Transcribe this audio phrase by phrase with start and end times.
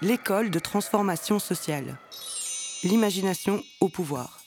[0.00, 1.98] l'école de transformation sociale.
[2.84, 4.40] L'imagination au pouvoir.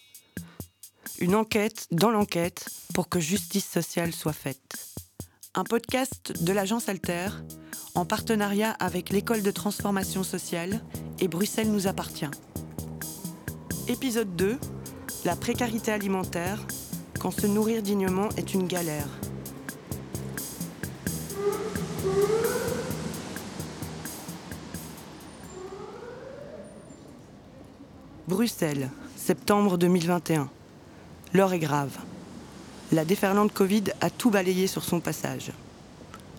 [1.20, 4.88] Une enquête dans l'enquête pour que justice sociale soit faite.
[5.54, 7.28] Un podcast de l'agence Alter
[7.96, 10.82] en partenariat avec l'école de transformation sociale
[11.20, 12.32] et Bruxelles nous appartient.
[13.88, 14.58] Épisode 2
[15.26, 16.66] La précarité alimentaire
[17.20, 19.10] quand se nourrir dignement est une galère.
[28.42, 30.50] Bruxelles, septembre 2021.
[31.32, 31.96] L'heure est grave.
[32.92, 35.52] La déferlante Covid a tout balayé sur son passage.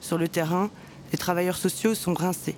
[0.01, 0.69] Sur le terrain,
[1.13, 2.57] les travailleurs sociaux sont rincés.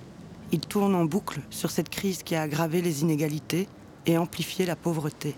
[0.51, 3.69] Ils tournent en boucle sur cette crise qui a aggravé les inégalités
[4.07, 5.35] et amplifié la pauvreté.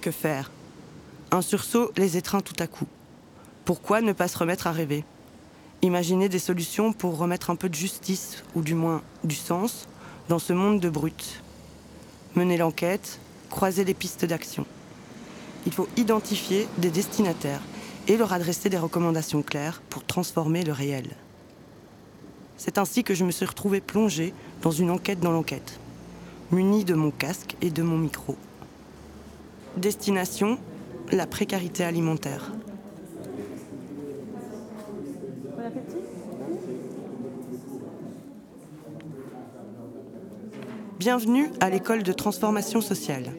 [0.00, 0.50] Que faire?
[1.30, 2.88] Un sursaut les étreint tout à coup.
[3.66, 5.04] Pourquoi ne pas se remettre à rêver?
[5.82, 9.86] Imaginer des solutions pour remettre un peu de justice, ou du moins du sens,
[10.28, 11.42] dans ce monde de brutes.
[12.34, 14.66] Mener l'enquête, croiser les pistes d'action.
[15.66, 17.62] Il faut identifier des destinataires
[18.08, 21.16] et leur adresser des recommandations claires pour transformer le réel.
[22.56, 24.32] C'est ainsi que je me suis retrouvée plongée
[24.62, 25.78] dans une enquête dans l'enquête,
[26.50, 28.36] munie de mon casque et de mon micro.
[29.76, 30.58] Destination,
[31.12, 32.52] la précarité alimentaire.
[41.06, 43.32] Bienvenue à l'école de transformation sociale.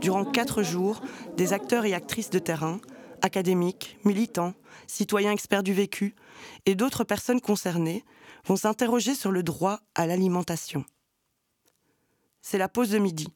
[0.00, 1.00] Durant quatre jours,
[1.36, 2.80] des acteurs et actrices de terrain,
[3.20, 4.54] académiques, militants,
[4.88, 6.16] citoyens experts du vécu
[6.66, 8.04] et d'autres personnes concernées
[8.46, 10.84] vont s'interroger sur le droit à l'alimentation.
[12.40, 13.28] C'est la pause de midi,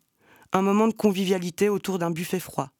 [0.53, 2.71] un moment de convivialité autour d'un buffet froid.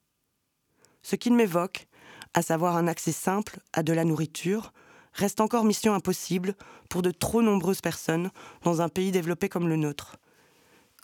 [1.01, 1.87] Ce qu'il m'évoque,
[2.35, 4.73] à savoir un accès simple à de la nourriture,
[5.13, 6.57] reste encore mission impossible
[6.91, 8.33] pour de trop nombreuses personnes
[8.65, 10.17] dans un pays développé comme le nôtre.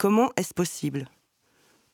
[0.03, 1.07] Comment est-ce possible?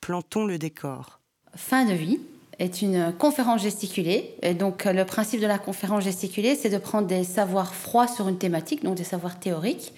[0.02, 1.20] Plantons le décor.
[1.56, 2.20] Fin de vie
[2.58, 4.34] est une conférence gesticulée.
[4.42, 8.28] Et donc, le principe de la conférence gesticulée, c'est de prendre des savoirs froids sur
[8.28, 9.94] une thématique, donc des savoirs théoriques,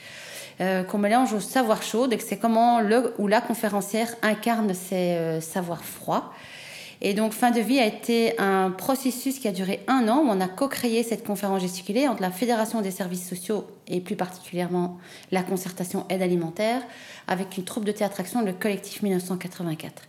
[0.60, 2.08] euh, qu'on mélange au savoir chaud.
[2.08, 6.34] Donc, c'est comment le ou la conférencière incarne ces euh, savoirs froids.
[7.04, 10.30] Et donc, Fin de vie a été un processus qui a duré un an où
[10.30, 15.00] on a co-créé cette conférence gesticulée entre la Fédération des services sociaux et plus particulièrement
[15.32, 16.84] la concertation aide alimentaire
[17.28, 20.04] avec une troupe de théâtre action, le collectif 1984.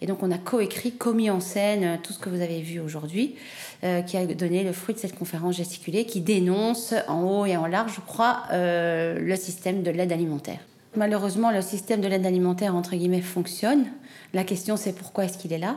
[0.00, 2.78] Et donc, on a co-écrit, co-mis en scène euh, tout ce que vous avez vu
[2.78, 3.34] aujourd'hui,
[3.82, 7.56] euh, qui a donné le fruit de cette conférence gesticulée qui dénonce en haut et
[7.56, 10.60] en large, je crois, euh, le système de l'aide alimentaire.
[10.94, 13.86] Malheureusement, le système de l'aide alimentaire, entre guillemets, fonctionne.
[14.34, 15.76] La question, c'est pourquoi est-ce qu'il est là?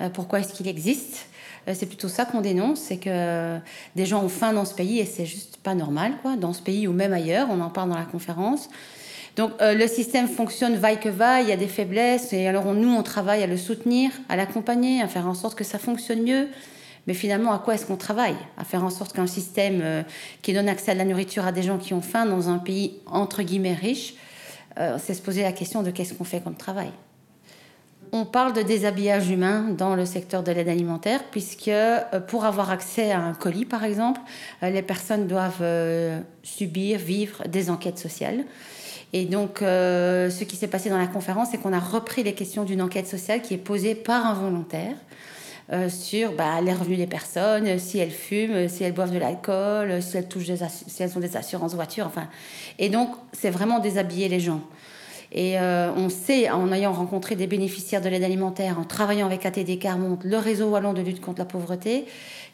[0.00, 1.26] Euh, pourquoi est-ce qu'il existe?
[1.68, 3.58] Euh, c'est plutôt ça qu'on dénonce, c'est que
[3.94, 6.62] des gens ont faim dans ce pays et c'est juste pas normal, quoi, dans ce
[6.62, 8.68] pays ou même ailleurs, on en parle dans la conférence.
[9.36, 12.72] Donc euh, le système fonctionne vaille que vaille, il y a des faiblesses, et alors
[12.74, 16.22] nous on travaille à le soutenir, à l'accompagner, à faire en sorte que ça fonctionne
[16.22, 16.48] mieux.
[17.06, 18.36] Mais finalement, à quoi est-ce qu'on travaille?
[18.56, 20.04] À faire en sorte qu'un système
[20.40, 23.00] qui donne accès à la nourriture à des gens qui ont faim dans un pays
[23.06, 24.14] entre guillemets riche,
[24.76, 26.92] c'est se poser la question de qu'est-ce qu'on fait comme travail
[28.14, 32.70] on parle de déshabillage humain dans le secteur de l'aide alimentaire, puisque euh, pour avoir
[32.70, 34.20] accès à un colis, par exemple,
[34.62, 38.44] euh, les personnes doivent euh, subir, vivre des enquêtes sociales.
[39.14, 42.64] Et donc, ce qui s'est passé dans la conférence, c'est qu'on a repris les questions
[42.64, 44.94] d'une enquête sociale qui est posée par un volontaire.
[45.90, 50.16] sur bah, les revenus des personnes, si elles fument, si elles boivent de l'alcool, si
[50.16, 50.28] elles
[50.88, 52.26] si elles ont des assurances voitures, enfin.
[52.78, 54.62] Et donc, c'est vraiment déshabiller les gens.
[55.34, 59.46] Et euh, on sait, en ayant rencontré des bénéficiaires de l'aide alimentaire, en travaillant avec
[59.46, 62.04] ATD Carmont, le réseau wallon de lutte contre la pauvreté,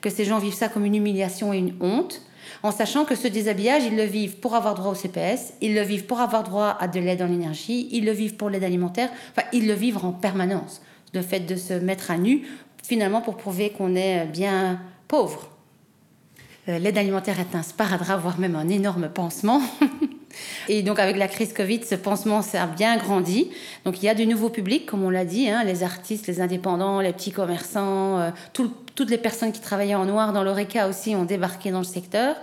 [0.01, 2.23] que ces gens vivent ça comme une humiliation et une honte,
[2.63, 5.83] en sachant que ce déshabillage, ils le vivent pour avoir droit au CPS, ils le
[5.83, 9.11] vivent pour avoir droit à de l'aide en énergie, ils le vivent pour l'aide alimentaire,
[9.33, 10.81] enfin, ils le vivent en permanence.
[11.15, 12.47] Le fait de se mettre à nu,
[12.85, 15.51] finalement, pour prouver qu'on est bien pauvre.
[16.69, 19.61] Euh, l'aide alimentaire est un sparadrap, voire même un énorme pansement.
[20.69, 23.51] Et donc avec la crise Covid, ce pansement s'est bien grandi.
[23.85, 26.41] Donc il y a du nouveau public, comme on l'a dit, hein, les artistes, les
[26.41, 31.15] indépendants, les petits commerçants, euh, toutes les personnes qui travaillaient en noir dans l'ORECA aussi
[31.15, 32.37] ont débarqué dans le secteur.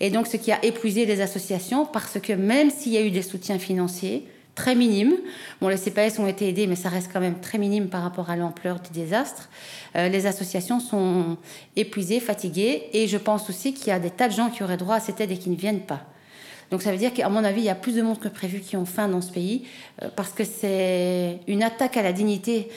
[0.00, 3.10] Et donc ce qui a épuisé les associations, parce que même s'il y a eu
[3.10, 4.26] des soutiens financiers,
[4.58, 5.14] très minimes.
[5.60, 8.28] Bon, les CPS ont été aidés, mais ça reste quand même très minime par rapport
[8.28, 9.48] à l'ampleur du désastre.
[9.94, 11.36] Euh, les associations sont
[11.76, 14.76] épuisées, fatiguées, et je pense aussi qu'il y a des tas de gens qui auraient
[14.76, 16.02] droit à cette aide et qui ne viennent pas.
[16.70, 18.60] Donc ça veut dire qu'à mon avis, il y a plus de monde que prévu
[18.60, 19.64] qui ont faim dans ce pays,
[20.02, 22.68] euh, parce que c'est une attaque à la dignité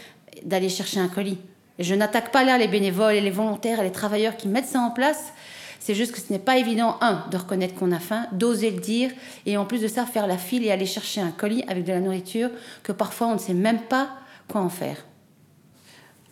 [0.44, 1.38] d'aller chercher un colis.
[1.80, 4.80] Je n'attaque pas là les bénévoles et les volontaires et les travailleurs qui mettent ça
[4.80, 5.34] en place.
[5.80, 8.80] C'est juste que ce n'est pas évident, un, de reconnaître qu'on a faim, d'oser le
[8.80, 9.10] dire,
[9.48, 11.92] et en plus de ça, faire la file et aller chercher un colis avec de
[11.92, 12.52] la nourriture
[12.84, 14.10] que parfois on ne sait même pas
[14.48, 14.98] quoi en faire.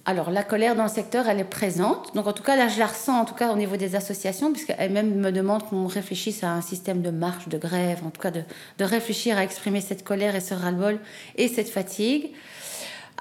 [0.05, 2.15] Alors, la colère dans le secteur, elle est présente.
[2.15, 4.51] Donc, en tout cas, là, je la ressens, en tout cas, au niveau des associations,
[4.51, 8.31] puisqu'elles-même me demandent qu'on réfléchisse à un système de marche, de grève, en tout cas,
[8.31, 8.41] de,
[8.77, 10.99] de réfléchir à exprimer cette colère et ce ras-le-bol
[11.35, 12.31] et cette fatigue.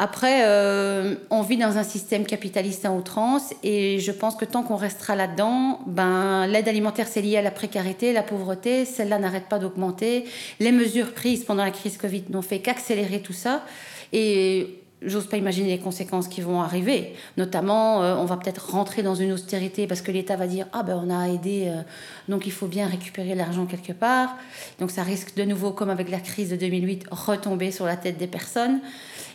[0.00, 4.62] Après, euh, on vit dans un système capitaliste à outrance et je pense que tant
[4.62, 9.48] qu'on restera là-dedans, ben, l'aide alimentaire, c'est lié à la précarité, la pauvreté, celle-là n'arrête
[9.48, 10.24] pas d'augmenter.
[10.60, 13.64] Les mesures prises pendant la crise Covid n'ont fait qu'accélérer tout ça.
[14.12, 17.14] Et j'ose pas imaginer les conséquences qui vont arriver.
[17.36, 20.82] Notamment, euh, on va peut-être rentrer dans une austérité parce que l'État va dire ah
[20.82, 21.82] ben on a aidé, euh,
[22.28, 24.36] donc il faut bien récupérer l'argent quelque part.
[24.80, 28.18] Donc ça risque de nouveau, comme avec la crise de 2008, retomber sur la tête
[28.18, 28.80] des personnes.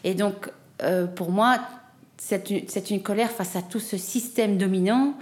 [0.04, 0.50] Et donc,
[0.82, 1.60] euh, pour moi,
[2.18, 5.16] c'est une, une, colère face à tout ce système dominant,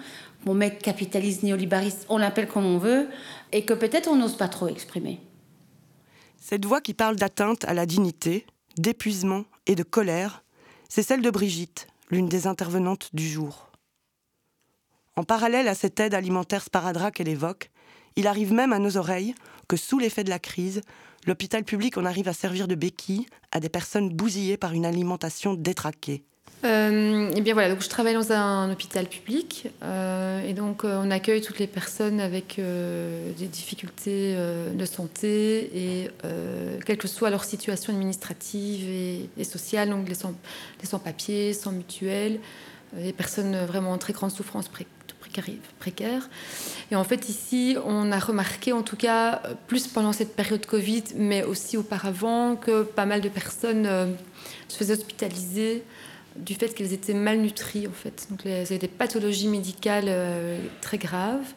[0.45, 3.07] mon mec capitaliste, néolibariste, on l'appelle comme on veut,
[3.51, 5.19] et que peut-être on n'ose pas trop exprimer.
[6.39, 8.45] Cette voix qui parle d'atteinte à la dignité,
[8.77, 10.43] d'épuisement et de colère,
[10.89, 13.71] c'est celle de Brigitte, l'une des intervenantes du jour.
[15.15, 17.71] En parallèle à cette aide alimentaire sparadrap qu'elle évoque,
[18.15, 19.35] il arrive même à nos oreilles
[19.67, 20.81] que sous l'effet de la crise,
[21.25, 25.53] l'hôpital public en arrive à servir de béquille à des personnes bousillées par une alimentation
[25.53, 26.23] détraquée.
[26.63, 31.01] Euh, et bien voilà, donc je travaille dans un hôpital public euh, et donc euh,
[31.03, 34.35] on accueille toutes les personnes avec des difficultés
[34.73, 36.09] de santé et
[36.85, 40.15] quelle que soit leur situation administrative et, et sociale, donc les
[40.85, 41.77] sans-papiers, sans, sans
[42.97, 44.85] les personnes vraiment en très grande souffrance pré
[45.79, 46.27] précaire.
[46.91, 51.03] Et en fait, ici, on a remarqué, en tout cas, plus pendant cette période Covid,
[51.15, 53.87] mais aussi auparavant, que pas mal de personnes
[54.67, 55.85] se faisaient hospitaliser
[56.35, 58.27] du fait qu'elles étaient malnutries, en fait.
[58.29, 61.53] Donc, avaient des pathologies médicales euh, très graves.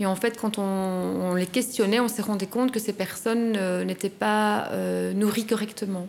[0.00, 3.84] Et en fait, quand on, les questionnait, on s'est rendu compte que ces personnes euh,
[3.84, 6.06] n'étaient pas euh, nourries correctement.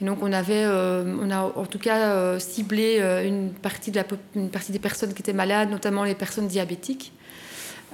[0.00, 4.04] Et donc on avait, on a en tout cas ciblé une, partie de la,
[4.36, 7.10] une partie des personnes qui étaient malades, notamment les personnes diabétiques,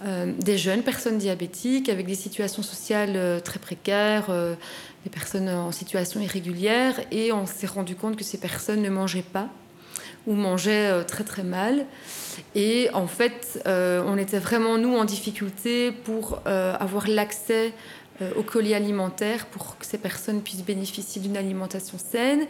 [0.04, 4.54] euh, des jeunes personnes diabétiques avec des situations sociales euh, très précaires, euh,
[5.04, 9.22] des personnes en situation irrégulière, et on s'est rendu compte que ces personnes ne mangeaient
[9.22, 9.48] pas
[10.26, 11.84] ou mangeaient très très mal.
[12.54, 17.74] Et en fait, on était vraiment nous en difficulté pour avoir l'accès
[18.34, 22.46] au colis alimentaire pour que ces personnes puissent bénéficier d'une alimentation saine.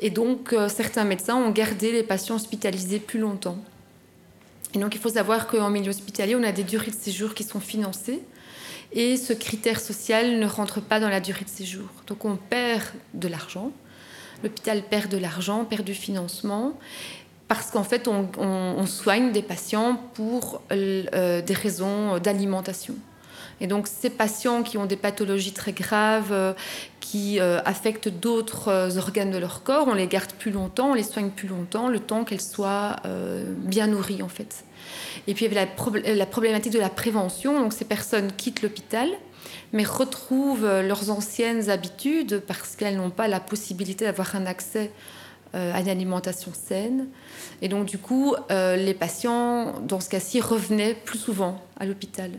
[0.00, 3.58] Et donc, certains médecins ont gardé les patients hospitalisés plus longtemps.
[4.74, 7.44] Et donc, il faut savoir qu'en milieu hospitalier, on a des durées de séjour qui
[7.44, 8.22] sont financées.
[8.92, 11.88] Et ce critère social ne rentre pas dans la durée de séjour.
[12.06, 12.82] Donc, on perd
[13.14, 13.70] de l'argent.
[14.42, 16.74] L'hôpital perd de l'argent, perd du financement
[17.48, 22.94] parce qu'en fait, on, soigne des patients pour euh, des raisons d'alimentation.
[23.60, 26.52] Et donc ces patients qui ont des pathologies très graves, euh,
[27.00, 30.94] qui euh, affectent d'autres euh, organes de leur corps, on les garde plus longtemps, on
[30.94, 32.96] les soigne plus longtemps, le temps qu'elles soient
[33.58, 34.64] bien nourries en fait.
[35.26, 38.32] Et puis il y avait la, pro la problématique de la prévention, donc ces personnes
[38.32, 39.08] quittent l'hôpital
[39.72, 44.90] mais retrouvent leurs anciennes habitudes parce qu'elles n'ont pas la possibilité d'avoir un accès
[45.54, 47.08] à une alimentation saine.
[47.62, 52.30] Et donc, du coup, les patients, dans ce cas-ci, revenaient plus souvent à l'hôpital.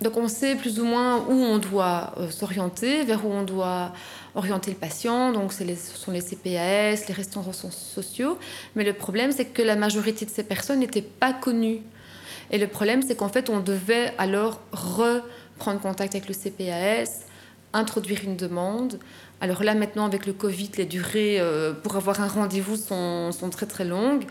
[0.00, 3.92] Donc on sait plus ou moins où on doit euh, s'orienter, vers où on doit
[4.34, 5.32] orienter le patient.
[5.32, 8.38] Donc les, ce sont les CPAS, les restaurants sociaux.
[8.76, 11.80] Mais le problème, c'est que la majorité de ces personnes n'étaient pas connues.
[12.50, 17.26] Et le problème, c'est qu'en fait, on devait alors reprendre contact avec le CPAS,
[17.72, 18.98] introduire une demande.
[19.40, 23.50] Alors là, maintenant, avec le Covid, les durées euh, pour avoir un rendez-vous sont, sont
[23.50, 24.24] très très longues.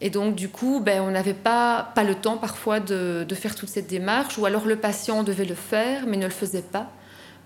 [0.00, 3.88] Et donc, du coup, ben, on n'avait pas, le temps parfois de, faire toute cette
[3.88, 6.90] démarche, ou alors le patient devait le faire, mais ne le faisait pas,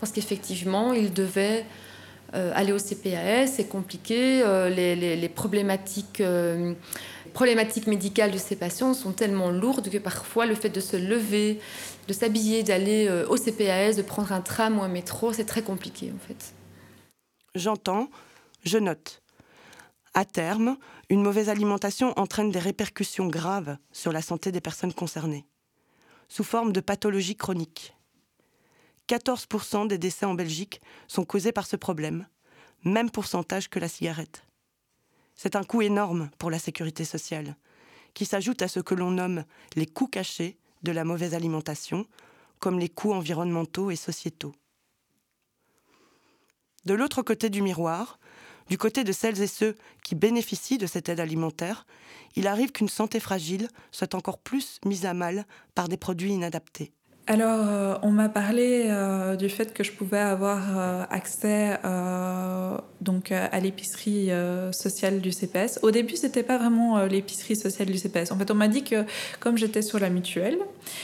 [0.00, 1.64] parce qu'effectivement, il devait
[2.35, 5.30] euh, aller au CPAS, c'est compliqué, euh, les,
[6.21, 6.75] euh,
[7.32, 11.59] problématiques médicales de ces patients sont tellement lourdes que parfois le fait de se lever,
[12.09, 16.12] de s'habiller, d'aller au CPAS, de prendre un tram ou un métro, c'est très compliqué
[16.14, 16.52] en fait.
[17.54, 18.09] J'entends,
[18.64, 19.23] je note.
[20.14, 20.76] À terme,
[21.12, 25.45] une mauvaise alimentation entraîne des répercussions graves sur la santé des personnes concernées,
[26.31, 27.95] sous forme de pathologies chroniques.
[29.11, 32.26] 14% des décès en Belgique sont causés par ce problème,
[32.83, 34.47] même pourcentage que la cigarette.
[35.35, 37.57] C'est un coût énorme pour la sécurité sociale,
[38.14, 39.45] qui s'ajoute à ce que l'on nomme
[39.76, 42.07] les coûts cachés de la mauvaise alimentation,
[42.59, 44.54] comme les coûts environnementaux et sociétaux.
[46.87, 48.19] De l'autre côté du miroir,
[48.69, 51.87] du côté de celles et ceux qui bénéficient de cette aide alimentaire,
[52.37, 56.92] il arrive qu'une santé fragile soit encore plus mise à mal par des produits inadaptés.
[57.32, 61.78] Alors, euh, on m'a parlé euh, du fait que je pouvais avoir euh, accès
[63.00, 64.30] donc à l'épicerie
[64.70, 65.80] sociale du CPS.
[65.82, 68.30] Au début, c'était pas vraiment l'épicerie sociale du CPS.
[68.30, 69.04] En fait, on m'a dit que
[69.40, 70.58] comme j'étais sur la mutuelle,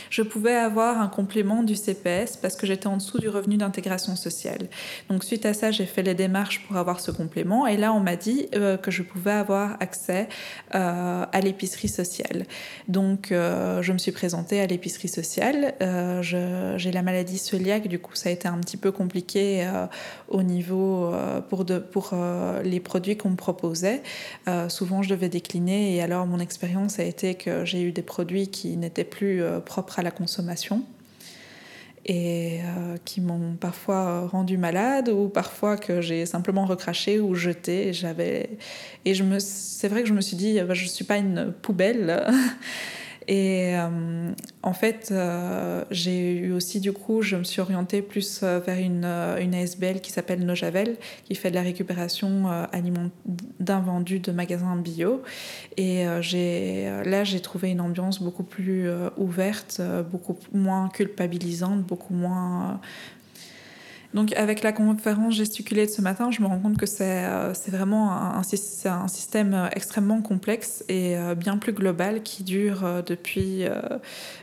[0.09, 4.15] je pouvais avoir un complément du CPS parce que j'étais en dessous du revenu d'intégration
[4.15, 4.69] sociale.
[5.11, 7.67] Donc, suite à ça, j'ai fait les démarches pour avoir ce complément.
[7.67, 10.29] Et là, on m'a dit que je pouvais avoir accès
[10.71, 12.45] à l'épicerie sociale.
[12.87, 15.75] Donc, je me suis présentée à l'épicerie sociale
[16.23, 19.87] j'ai la maladie cœliaque, du coup ça a été un petit peu compliqué euh,
[20.29, 24.03] au niveau euh, pour, euh, les produits qu'on me proposait.
[24.69, 28.49] souvent je devais décliner et alors mon expérience a été que j'ai eu des produits
[28.49, 30.83] qui n'étaient plus propres à la consommation
[32.07, 32.61] et
[33.05, 37.93] qui m'ont parfois rendu malade ou parfois que j'ai simplement recraché ou jeté.
[37.93, 38.51] J'avais
[39.05, 41.53] et je me c'est vrai que je me suis dit bah, je suis pas une
[41.53, 42.25] poubelle.
[43.29, 44.33] Et euh,
[44.63, 48.79] en fait, euh, j'ai eu aussi, du coup, je me suis orientée plus euh, vers
[48.79, 52.47] une, ASBL qui s'appelle Nojavel, qui fait de la récupération
[53.61, 55.23] d'invendus de magasins bio.
[55.77, 56.23] Et là,
[57.25, 59.81] j'ai trouvé une ambiance beaucoup plus ouverte,
[60.11, 62.81] beaucoup moins culpabilisante, beaucoup moins
[64.15, 67.53] donc avec la conférence gesticulée de ce matin, je me rends compte que c'est euh,
[67.69, 73.65] vraiment un, système euh, extrêmement complexe et euh, bien plus global qui dure depuis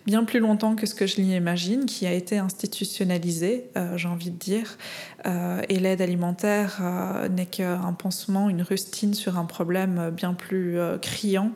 [0.05, 4.37] bien plus longtemps que ce que je l'imagine, qui a été institutionnalisé, j'ai envie de
[4.37, 4.77] dire.
[5.25, 6.81] et l'aide alimentaire
[7.31, 11.51] n'est qu'un pansement, une rustine sur un problème bien plus criant.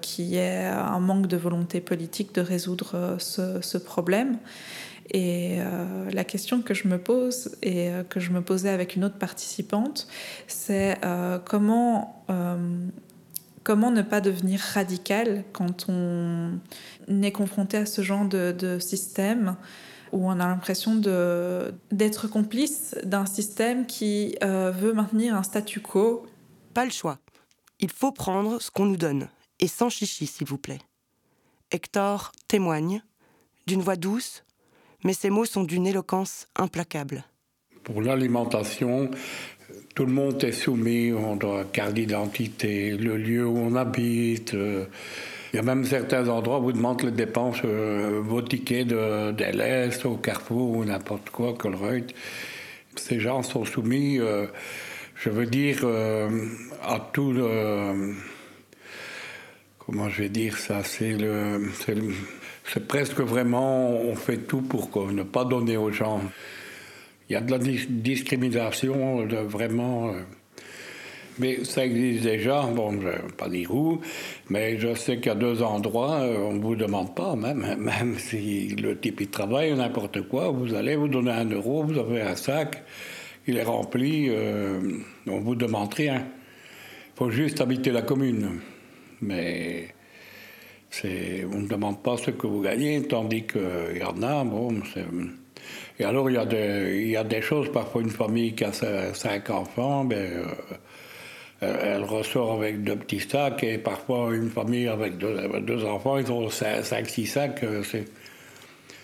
[0.00, 4.38] qui est un manque de volonté politique de résoudre ce problème.
[5.10, 8.96] Et euh, la question que je me pose et euh, que je me posais avec
[8.96, 10.08] une autre participante,
[10.46, 12.24] c'est euh, comment,
[13.62, 16.58] comment ne pas devenir radical quand on
[17.08, 19.56] est confronté à ce genre de, de système
[20.12, 20.94] où on a l'impression
[21.90, 26.24] d'être complice d'un système qui veut maintenir un statu quo?
[26.72, 27.18] Pas le choix.
[27.80, 30.78] Il faut prendre ce qu'on nous donne, et sans chichi, s'il vous plaît.
[31.72, 33.02] Hector témoigne,
[33.66, 34.44] d'une voix douce,
[35.04, 37.24] mais ces mots sont d'une éloquence implacable.
[37.84, 39.10] Pour l'alimentation,
[39.94, 44.54] tout le monde est soumis, on doit carte d'identité, le lieu où on habite.
[44.54, 44.86] Euh,
[45.52, 50.06] il y a même certains endroits où vous demandez les dépenses, euh, vos tickets de,
[50.06, 52.12] au Carrefour ou n'importe quoi, Colruyt.
[52.96, 54.46] Ces gens sont soumis, euh,
[55.14, 55.86] je veux dire,
[56.82, 57.34] à tout.
[59.78, 61.70] Comment je vais dire ça C'est le
[62.64, 66.20] c'est presque vraiment, on fait tout pour ne pas donner aux gens.
[67.28, 70.08] Il y a de la discrimination, vraiment.
[70.08, 70.22] Euh,
[71.38, 74.00] mais ça existe déjà, bon, je ne vais pas dire où,
[74.50, 77.76] mais je sais qu'il y a deux endroits, euh, on ne vous demande pas, même,
[77.78, 81.98] même si le type il travaille, n'importe quoi, vous allez vous donner un euro, vous
[81.98, 82.84] avez un sac,
[83.48, 84.80] il est rempli, euh,
[85.26, 86.24] on ne vous demande rien.
[86.24, 88.60] Il faut juste habiter la commune.
[89.20, 89.88] Mais
[91.04, 94.74] on ne demande pas ce que vous gagnez, tandis qu'il y en a, bon,
[95.98, 98.64] Et alors, il y, a des, il y a des choses, parfois une famille qui
[98.64, 100.44] a cinq enfants, ben,
[101.64, 106.30] euh, elle ressort avec deux petits sacs, et parfois une famille avec deux, enfants, ils
[106.30, 107.62] ont cinq, six sacs.
[107.62, 107.82] Euh,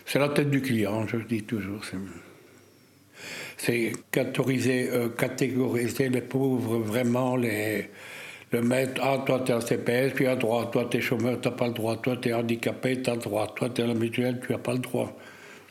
[0.06, 1.82] c'est la tête du client, je dis toujours.
[3.56, 7.90] C'est catégoriser, euh, catégoriser les pauvres, vraiment les
[8.52, 11.68] le maître, ah, toi, t'es un CPS, tu as droit, toi, t'es chômeur, t'as pas
[11.68, 14.58] le droit, toi, t'es handicapé, t'as le droit, toi, t'es à la mutuelle, tu as
[14.58, 15.16] pas le droit.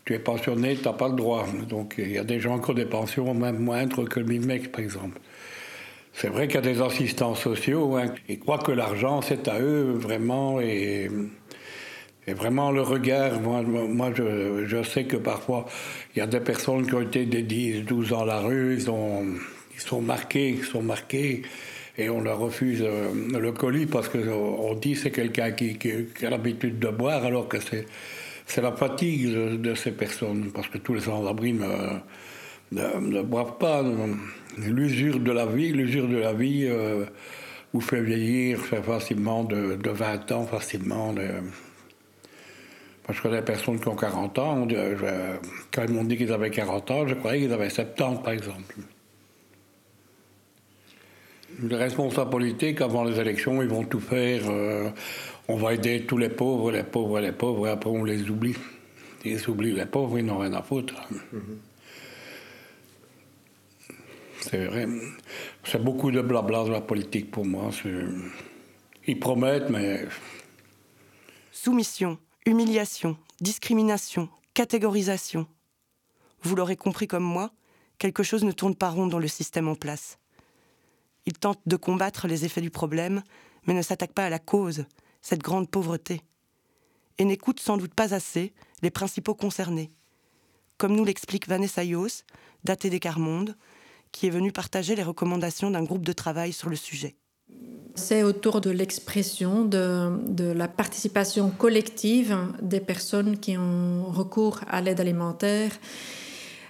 [0.05, 1.45] Tu es pensionné, t'as pas le droit.
[1.67, 4.69] Donc, il y a des gens qui ont des pensions même moindres que le MIMEX,
[4.69, 5.19] par exemple.
[6.13, 9.59] C'est vrai qu'il y a des assistants sociaux, hein, ils croient que l'argent, c'est à
[9.59, 11.09] eux, vraiment, et,
[12.27, 13.39] et vraiment le regard.
[13.41, 15.65] Moi, moi je, je, sais que parfois,
[16.15, 18.75] il y a des personnes qui ont été des 10, 12 ans à la rue,
[18.75, 19.25] ils, ont,
[19.75, 21.43] ils sont marqués, ils sont marqués
[21.99, 25.77] et on leur refuse euh, le colis parce qu'on dit c'est quelqu'un qui,
[26.23, 27.85] a l'habitude de boire alors que c'est,
[28.45, 29.29] c'est la fatigue
[29.61, 31.53] de, ces personnes parce que tous les sans-abri
[32.71, 33.83] ne, boivent pas.
[34.57, 37.05] L'usure de la vie, l'usure de la vie euh,
[37.73, 41.13] vous fait vieillir facilement de, 20 ans, facilement.
[41.13, 41.27] De,
[43.09, 44.67] je connais des personnes qui ont 40 ans.
[45.73, 48.75] quand ils m'ont dit qu'ils avaient 40 ans, je croyais qu'ils avaient 70 par exemple
[51.61, 54.49] les responsables politiques, avant les élections, ils vont tout faire.
[54.49, 54.89] Euh,
[55.47, 58.55] on va aider tous les pauvres, les pauvres, les pauvres, et après on les oublie.
[59.25, 60.95] Ils oublient les pauvres, ils n'ont rien à foutre.
[64.41, 64.87] C'est vrai.
[65.63, 67.69] C'est beaucoup de blabla de la politique pour moi.
[69.05, 70.05] Ils promettent, mais.
[71.51, 75.47] Soumission, humiliation, discrimination, catégorisation.
[76.41, 77.51] Vous l'aurez compris comme moi,
[77.97, 80.18] quelque chose ne tourne pas rond dans le système en place.
[81.29, 83.21] Il tente de combattre les effets du problème,
[83.67, 84.85] mais ne s'attaque pas à la cause,
[85.21, 86.23] cette grande pauvreté.
[87.19, 89.91] Et n'écoute sans doute pas assez les principaux concernés.
[90.79, 92.23] Comme nous l'explique Vanessa Yos,
[92.63, 93.55] datée des Carmonde,
[94.11, 97.15] qui est venue partager les recommandations d'un groupe de travail sur le sujet.
[97.93, 104.99] C'est autour de l'expression de, la participation collective des personnes qui ont recours à l'aide
[104.99, 105.77] alimentaire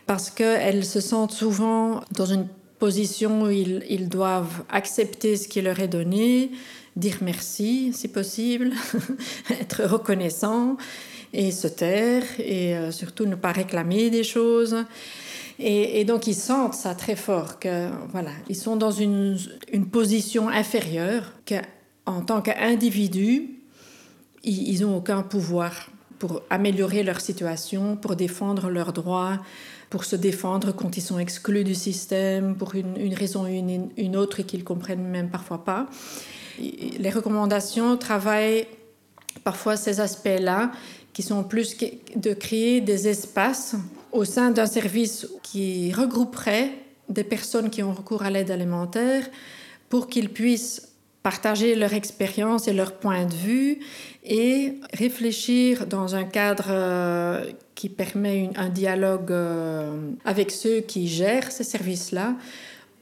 [0.05, 2.49] parce qu'elles se sentent souvent dans une
[2.79, 6.51] position où ils, ils, doivent accepter ce qui leur est donné,
[6.95, 8.71] dire merci si possible,
[9.61, 10.77] être reconnaissant
[11.33, 14.85] et se taire et euh, surtout ne pas réclamer des choses.
[15.61, 19.37] Et, donc ils sentent ça très fort, que voilà, ils sont dans une,
[19.73, 23.59] une position inférieure, qu'en tant qu'individus,
[24.45, 29.39] ils n'ont aucun pouvoir pour améliorer leur situation, pour défendre leurs droits,
[29.89, 34.15] pour se défendre quand ils sont exclus du système, pour une, raison ou une, une,
[34.15, 35.87] autre et qu'ils ne comprennent même parfois pas.
[36.59, 38.67] Les recommandations travaillent
[39.43, 40.71] parfois ces aspects-là,
[41.13, 41.75] qui sont plus
[42.15, 43.75] de créer des espaces
[44.11, 46.71] au sein d'un service qui regrouperait
[47.09, 49.27] des personnes qui ont recours à l'aide alimentaire
[49.89, 50.88] pour qu'ils puissent
[51.23, 53.79] partager leur expérience et leur point de vue
[54.23, 61.51] et réfléchir dans un cadre euh, qui permet un dialogue euh, avec ceux qui gèrent
[61.51, 62.35] ces services-là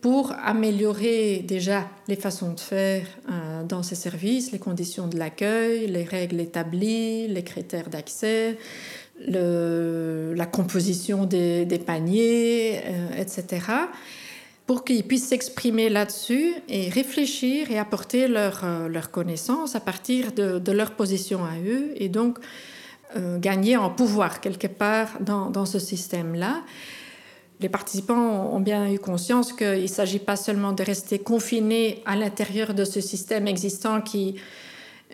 [0.01, 5.88] pour améliorer déjà les façons de faire euh, dans ces services, les conditions de l'accueil,
[5.88, 8.57] les règles établies, les critères d'accès,
[9.27, 12.79] la composition des, paniers,
[13.17, 13.62] etc.,
[14.67, 20.33] pour qu'ils puissent s'exprimer là-dessus et réfléchir et apporter leur, euh, leur connaissance à partir
[20.33, 22.38] de, de, leur position à eux, et donc
[23.15, 26.63] euh, gagner en pouvoir quelque part dans, dans ce système-là.
[27.61, 32.15] Les participants ont bien eu conscience qu'il ne s'agit pas seulement de rester confinés à
[32.18, 34.35] l'intérieur de ce système existant qui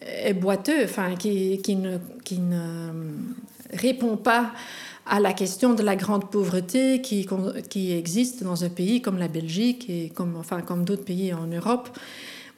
[0.02, 2.92] est boiteux, enfin, qui, qui, ne, qui ne
[3.72, 4.52] répond pas
[5.06, 7.28] à la question de la grande pauvreté qui,
[7.92, 11.90] existe dans un pays comme la Belgique et comme, enfin, comme d'autres pays en Europe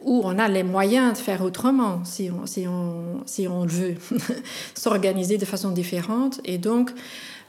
[0.04, 3.72] où on a les moyens de faire autrement si on, si on, si on le
[3.72, 3.96] veut,
[4.76, 6.42] s'organiser de façon différente.
[6.46, 6.92] Et donc,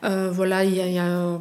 [0.05, 1.39] euh, voilà, il y, a,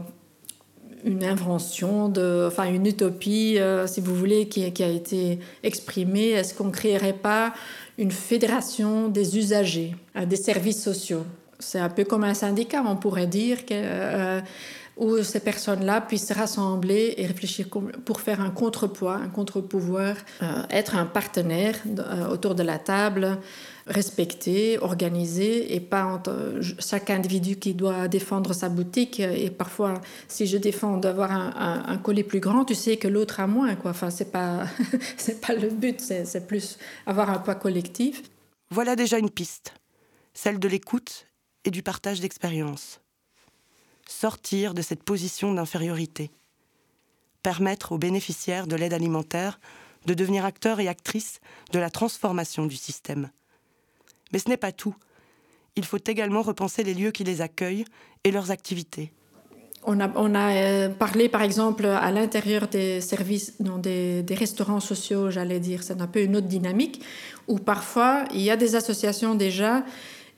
[1.05, 6.31] une invention, de, enfin une utopie, euh, si vous voulez, qui, qui a été exprimée.
[6.31, 7.53] Est-ce qu'on ne créerait pas
[7.97, 11.23] une fédération des usagers, euh, des services sociaux?
[11.59, 14.41] C'est un peu comme un syndicat, on pourrait dire, que, euh,
[14.97, 20.63] où ces personnes-là puissent se rassembler et réfléchir pour faire un contrepoids, un contre-pouvoir, euh,
[20.69, 23.37] être un partenaire euh, autour de la table,
[23.87, 29.19] respecté, organisé, et pas entre chaque individu qui doit défendre sa boutique.
[29.19, 33.39] Et parfois, si je défends d'avoir un, un, collier plus grand, tu sais que l'autre
[33.41, 33.75] a moins.
[33.75, 33.91] Quoi.
[33.91, 34.65] Enfin, c'est pas,
[35.45, 38.23] pas le but, c'est plus avoir un poids collectif.
[38.71, 39.73] Voilà déjà une piste,
[40.33, 41.27] celle de l'écoute
[41.65, 43.01] et du partage d'expériences.
[44.07, 46.31] Sortir de cette position d'infériorité.
[47.43, 49.59] Permettre aux bénéficiaires de l'aide alimentaire
[50.05, 51.39] de devenir acteurs et actrices
[51.71, 53.29] de la transformation du système.
[54.31, 54.95] Mais ce n'est pas tout.
[55.75, 57.85] Il faut également repenser les lieux qui les accueillent
[58.23, 59.11] et leurs activités.
[59.87, 65.29] On a, euh, parlé, par exemple, à l'intérieur des services, non, des, des restaurants sociaux,
[65.29, 67.03] j'allais dire, c'est un peu une autre dynamique,
[67.47, 69.83] où parfois il y a des associations déjà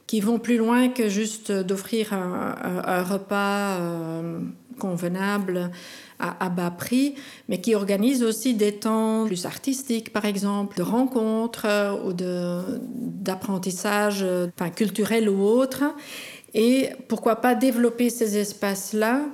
[0.07, 4.39] qui vont plus loin que juste d'offrir un, repas euh,
[4.79, 5.69] convenable
[6.17, 7.15] à, à, bas prix,
[7.49, 14.25] mais qui organisent aussi des temps plus artistiques, par exemple, de rencontres euh, ou d'apprentissage
[14.57, 15.83] enfin, culturel ou autre.
[16.53, 19.25] Et pourquoi pas développer ces espaces-là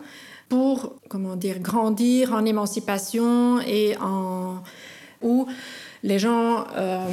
[0.50, 4.64] pour, comment dire, grandir en émancipation et en...
[5.22, 5.48] où
[6.02, 6.66] les gens...
[6.76, 7.08] Euh,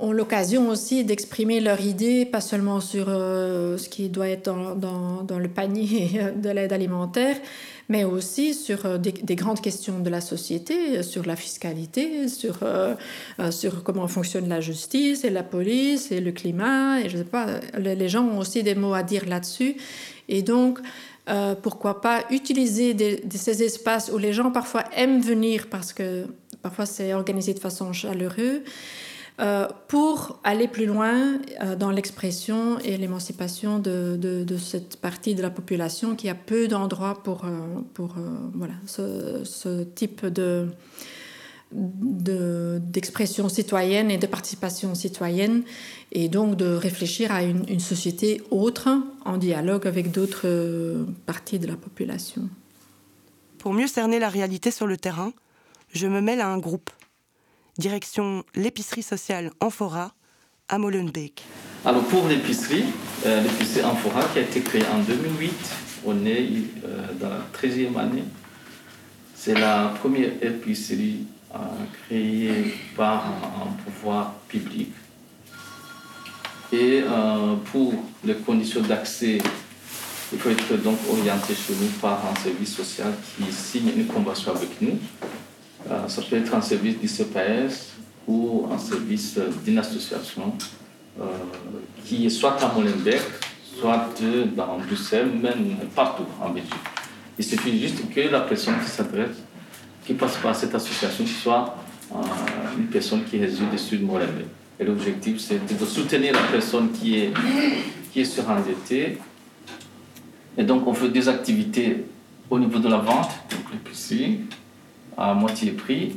[0.00, 5.38] ont l'occasion aussi d'exprimer leurs idées, pas seulement sur euh, ce qui doit être dans,
[5.38, 7.36] le panier de l'aide alimentaire,
[7.88, 12.58] mais aussi sur euh, des, des, grandes questions de la société, sur la fiscalité, sur,
[12.62, 12.94] euh,
[13.40, 13.50] euh,
[13.84, 17.00] comment fonctionne la justice et la police et le climat.
[17.78, 19.76] Les gens ont aussi des mots à dire là-dessus.
[20.28, 20.78] Et donc,
[21.28, 22.96] euh, pourquoi pas utiliser
[23.30, 26.24] ces espaces où les gens parfois aiment venir parce que
[26.62, 28.62] parfois c'est organisé de façon chaleureuse
[29.40, 35.48] euh, pour aller plus loin euh, dans l'expression et l'émancipation de, cette partie de la
[35.48, 38.18] population qui a peu d'endroits pour, euh,
[38.54, 40.68] voilà, ce, ce, type de
[41.72, 45.62] d'expression citoyenne et de participation citoyenne
[46.10, 48.88] et donc de réfléchir à une, une société autre
[49.24, 52.48] en dialogue avec d'autres parties de la population.
[53.58, 55.32] Pour mieux cerner la réalité sur le terrain,
[55.92, 56.90] je me mêle à un groupe
[57.80, 60.12] direction l'épicerie sociale Amphora
[60.68, 61.42] à Molenbeek.
[61.84, 62.84] Alors pour l'épicerie,
[63.26, 65.52] euh, l'épicerie Amphora qui a été créée en 2008,
[66.04, 66.46] on est
[66.84, 68.24] euh, dans la 13e année.
[69.34, 71.58] C'est la première épicerie euh,
[72.04, 74.90] créée par un, pouvoir public.
[76.72, 77.02] Et
[77.72, 77.92] pour
[78.24, 79.38] les conditions d'accès,
[80.32, 84.54] il faut être donc orienté chez nous par un service social qui signe une convention
[84.54, 84.96] avec nous
[86.08, 87.90] ça peut être un service du CPS
[88.26, 90.52] ou un service d'une association
[91.20, 91.24] euh,
[92.04, 93.20] qui est soit à Molenbeek,
[93.78, 94.08] soit
[94.56, 96.72] dans Bruxelles, même partout en Belgique.
[97.38, 99.36] Il suffit juste que la personne qui s'adresse,
[100.06, 101.76] qui passe par cette association, soit
[102.12, 102.16] euh,
[102.78, 104.46] une personne qui réside sur Molenbeek.
[104.78, 107.32] Et l'objectif, c'est de soutenir la personne qui est,
[108.12, 109.18] qui est surendettée.
[110.56, 112.04] Et donc, on fait des activités
[112.48, 114.40] au niveau de la vente, donc l'épicerie,
[115.16, 116.16] à moitié prix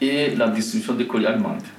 [0.00, 1.70] et la distribution de colis alimentaires.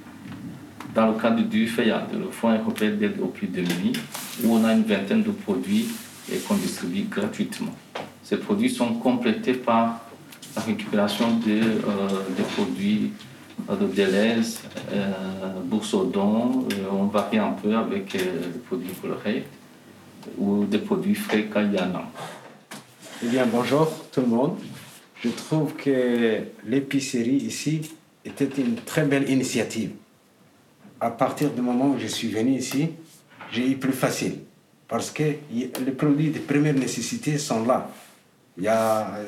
[0.93, 3.93] Dans le cadre du FEIAD, le Fonds européen d'aide aux plus démunis,
[4.43, 5.87] où on a une vingtaine de produits
[6.31, 7.75] et qu'on distribue gratuitement.
[8.23, 10.01] Ces produits sont complétés par
[10.55, 13.11] la récupération de, euh, des produits
[13.69, 14.59] euh, de Deleuze,
[14.91, 15.11] euh,
[15.63, 19.45] Boursodon, euh, on varie un peu avec des produits colorés
[20.37, 22.03] ou des produits frais Kayana.
[23.23, 24.57] Eh bien, bonjour tout le monde
[25.23, 27.91] je trouve que l'épicerie ici
[28.23, 29.91] était une très belle initiative.
[30.99, 32.89] À partir du moment où je suis venu ici,
[33.51, 34.35] j'ai eu plus facile
[34.87, 37.89] parce que les produits de première nécessité sont là.
[38.57, 39.19] Il y a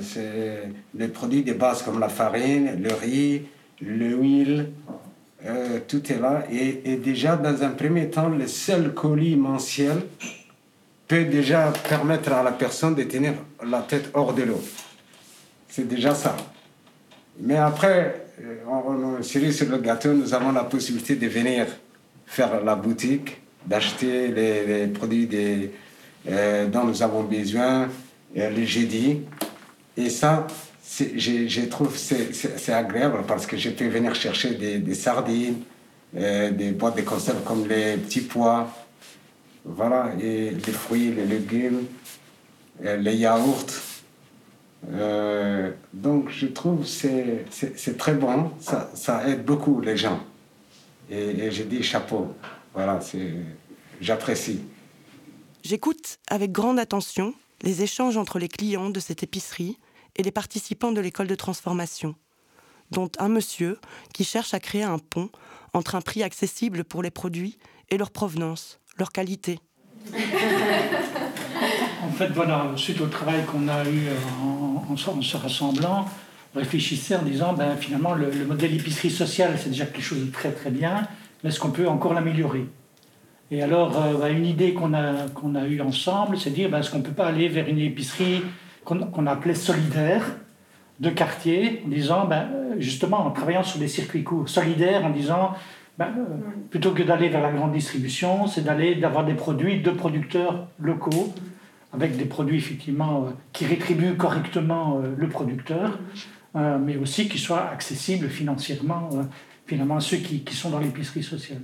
[0.95, 3.43] les produits de base comme la farine, le riz,
[3.81, 4.69] l'huile,
[5.45, 6.45] euh, tout est là.
[6.51, 9.97] Et, et, déjà, dans un premier temps, le seul colis mensuel
[11.07, 13.33] peut déjà permettre à la personne de tenir
[13.65, 14.61] la tête hors de l'eau.
[15.77, 16.35] C'est déjà ça.
[17.39, 21.67] Mais après, euh, on, cerise sur le gâteau, nous avons la possibilité de venir
[22.25, 25.29] faire la boutique, d'acheter les, produits
[26.27, 27.89] euh, dont nous avons besoin
[28.35, 29.19] euh, le jeudi.
[29.95, 30.47] Et ça,
[30.83, 35.61] je trouve c'est agréable parce que je peux venir chercher des, sardines,
[36.11, 38.67] des boîtes de conserve comme les petits pois,
[39.63, 41.83] voilà, et les fruits, les légumes,
[42.81, 43.86] les yaourts.
[44.89, 47.45] Euh, donc je trouve que
[47.75, 50.19] c'est très bon, ça, ça, aide beaucoup les gens.
[51.09, 52.33] Et, et je dis chapeau,
[52.73, 52.99] voilà,
[53.99, 54.61] j'apprécie.
[55.63, 59.77] J'écoute avec grande attention les échanges entre les clients de cette épicerie
[60.15, 62.15] et les participants de l'école de transformation,
[62.91, 63.79] dont un monsieur
[64.13, 65.29] qui cherche à créer un pont
[65.73, 67.57] entre un prix accessible pour les produits
[67.89, 69.59] et leur provenance, leur qualité.
[72.07, 74.07] En fait, voilà, suite au travail qu'on a eu
[74.41, 76.05] en, se rassemblant,
[76.55, 80.31] on réfléchissait en disant, ben, finalement, le, modèle épicerie sociale, c'est déjà quelque chose de
[80.31, 81.05] très très bien,
[81.43, 82.65] mais est-ce qu'on peut encore l'améliorer?
[83.51, 86.69] Et alors, euh, ben, une idée qu'on a, qu'on a eue ensemble, c'est de dire,
[86.69, 88.41] ben, est-ce qu'on ne peut pas aller vers une épicerie
[88.85, 90.23] qu'on appelait solidaire,
[91.01, 92.47] de quartier, en disant, ben,
[92.79, 95.51] justement, en travaillant sur des circuits courts, solidaires, en disant,
[95.97, 96.23] ben, euh,
[96.69, 101.33] plutôt que d'aller vers la grande distribution, c'est d'aller d'avoir des produits de producteurs locaux
[101.93, 105.99] avec des produits effectivement euh, qui rétribuent correctement euh, le producteur,
[106.55, 109.09] euh, mais aussi qui soient accessibles financièrement
[109.65, 111.61] finalement à ceux qui, sont dans l'épicerie sociale.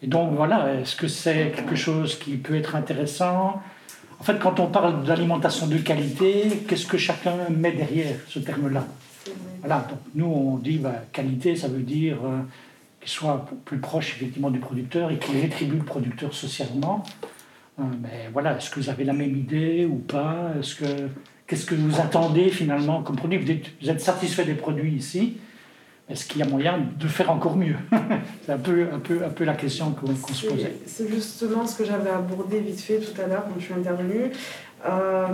[0.00, 3.60] Et donc voilà, est-ce que c'est quelque chose qui peut être intéressant?
[4.20, 8.86] En fait, quand on parle d'alimentation de qualité, qu'est-ce que chacun met derrière ce terme-là?
[9.58, 12.18] Voilà, donc nous on dit bah, qualité, ça veut dire
[13.00, 17.04] qu'il soit plus proche effectivement du producteur et qu'il rétribue le producteur socialement.
[17.78, 20.52] Euh, mais voilà, est-ce que vous avez la même idée ou pas?
[20.58, 21.08] Est-ce que
[21.46, 23.38] qu'est-ce que vous attendez finalement comme produit?
[23.38, 25.38] Vous êtes, satisfait des produits ici
[26.08, 27.76] Est-ce qu'il y a moyen de faire encore mieux?
[28.46, 30.76] C'est un peu, un, peu, un peu la question qu'on se posait.
[30.86, 34.30] C'est justement ce que j'avais abordé vite fait tout à l'heure quand je suis intervenue.
[34.84, 35.26] Euh,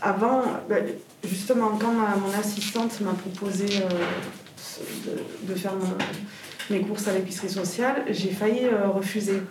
[0.00, 0.84] avant, ben,
[1.24, 5.16] justement, quand mon assistante m'a proposé euh,
[5.48, 5.96] de, faire mon,
[6.70, 9.42] mes courses à l'épicerie sociale, j'ai failli euh, refuser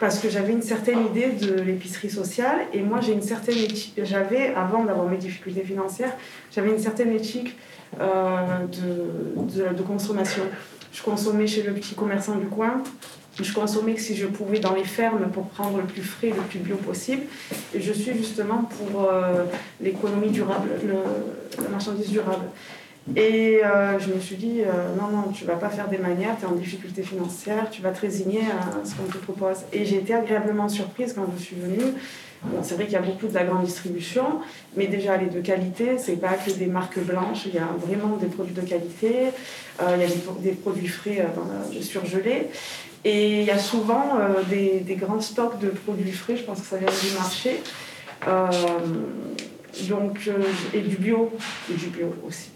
[0.00, 3.56] parce que j'avais une certaine idée de l'épicerie sociale et moi j'ai une certaine.
[3.98, 6.12] J'avais, avant d'avoir mes difficultés financières,
[6.54, 7.56] j'avais une certaine éthique
[8.00, 10.42] euh, de, de, de, consommation.
[10.92, 12.82] Je consommais chez le petit commerçant du coin
[13.40, 16.42] je consommais que si je pouvais dans les fermes pour prendre le plus frais, le
[16.42, 17.22] plus bio possible.
[17.74, 19.44] Et je suis justement pour euh,
[19.80, 22.44] l'économie durable, le, la marchandise durable.
[23.16, 26.36] Et euh, je me suis dit, euh, non, non, tu vas pas faire des manières,
[26.38, 29.58] tu es en difficulté financière, tu vas te résigner à ce qu'on te propose.
[29.72, 31.92] Et j'ai été agréablement surprise quand je suis venue.
[32.62, 34.40] c'est vrai qu'il y a beaucoup de la grande distribution,
[34.76, 38.16] mais déjà les de qualité, c'est pas que des marques blanches, il y a vraiment
[38.16, 39.30] des produits de qualité,
[39.80, 40.06] il y a
[40.40, 41.26] des, produits frais
[41.80, 42.48] surgelés.
[43.04, 46.66] Et il y a souvent euh, des, grands stocks de produits frais, je pense que
[46.66, 47.60] ça vient du marché.
[48.28, 48.46] Euh,
[49.88, 51.32] donc, euh, et du bio,
[51.70, 52.50] et du bio aussi.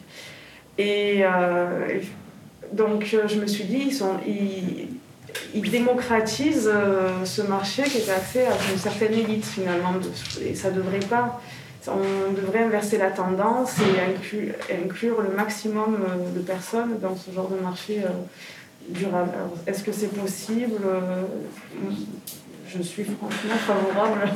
[0.79, 1.23] Et
[2.73, 3.99] donc, je me suis dit,
[5.55, 6.71] ils, démocratisent
[7.25, 9.95] ce marché qui est accès à une certaine élite finalement.
[10.45, 11.41] Et ça devrait pas.
[11.89, 15.99] On devrait inverser la tendance et inclure, le maximum
[16.35, 18.03] de personnes dans ce genre de marché
[18.89, 19.33] durable.
[19.67, 21.23] Est-ce que c'est possible euh,
[22.69, 24.29] Je suis franchement favorable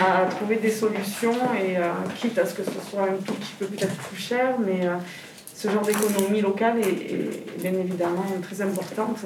[0.00, 3.52] à trouver des solutions et euh, quitte à ce que ce soit un tout petit
[3.58, 4.96] peu peut-être plus cher, mais euh,
[5.62, 9.18] ce genre d'économie locale est, bien évidemment très importante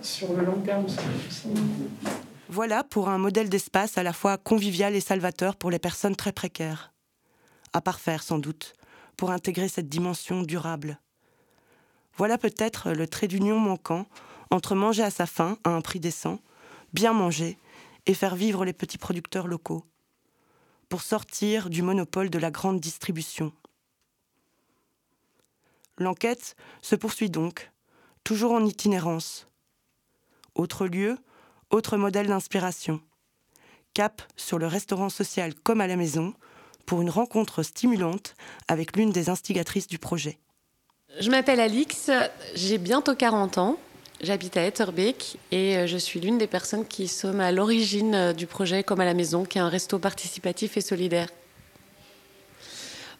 [0.00, 0.86] sur le long terme.
[2.48, 6.32] Voilà pour un modèle d'espace à la fois convivial et salvateur pour les personnes très
[6.32, 6.94] précaires.
[7.74, 8.72] À parfaire sans doute,
[9.18, 11.00] pour intégrer cette dimension durable.
[12.16, 14.06] Voilà peut-être le trait d'union manquant
[14.50, 16.38] entre manger à sa faim à un prix décent,
[16.94, 17.58] bien manger
[18.06, 19.84] et faire vivre les petits producteurs locaux,
[20.88, 23.52] pour sortir du monopole de la grande distribution.
[25.98, 27.70] L'enquête se poursuit donc,
[28.24, 29.46] toujours en itinérance.
[30.54, 31.16] Autre lieu,
[31.70, 33.00] autre modèle d'inspiration.
[33.94, 36.34] Cap sur le restaurant social comme à la maison
[36.84, 38.34] pour une rencontre stimulante
[38.68, 40.38] avec l'une des instigatrices du projet.
[41.18, 42.10] Je m'appelle Alix,
[42.54, 43.78] j'ai bientôt 40 ans.
[44.22, 48.82] J'habite à Etterbeek et je suis l'une des personnes qui sont à l'origine du projet
[48.82, 51.28] Comme à la maison, qui est un resto participatif et solidaire.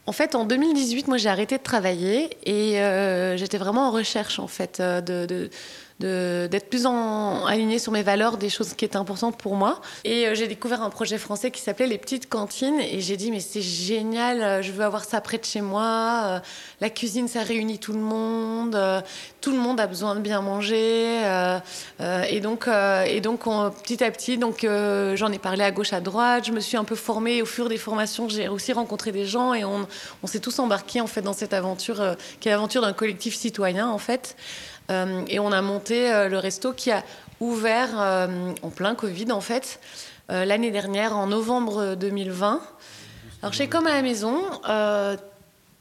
[0.07, 4.39] En fait, en 2018, moi, j'ai arrêté de travailler et euh, j'étais vraiment en recherche,
[4.39, 5.51] en fait, de
[5.99, 9.81] d'être plus en, aligné sur mes valeurs, des choses qui étaient importantes pour moi.
[10.05, 13.31] Et euh, j'ai découvert un projet français qui s'appelait les petites cantines et j'ai dit
[13.31, 16.23] mais c'est génial, euh, je veux avoir ça près de chez moi.
[16.27, 16.39] Euh,
[16.83, 18.79] la cuisine ça réunit tout le monde,
[19.41, 21.23] tout le monde a besoin de bien manger
[22.31, 23.45] et donc et donc
[23.83, 24.67] petit à petit donc
[25.15, 27.69] j'en ai parlé à gauche à droite, je me suis un peu formée au fur
[27.69, 29.87] des formations, j'ai aussi rencontré des gens et on,
[30.23, 33.89] on s'est tous embarqués en fait dans cette aventure qui est l'aventure d'un collectif citoyen
[33.89, 34.37] en fait.
[34.91, 37.03] Euh, et on a monté euh, le resto qui a
[37.41, 39.81] ouvert euh, en plein Covid, en fait,
[40.29, 42.61] l'année dernière, en novembre 2020.
[43.43, 44.41] Alors, chez Comme à la maison,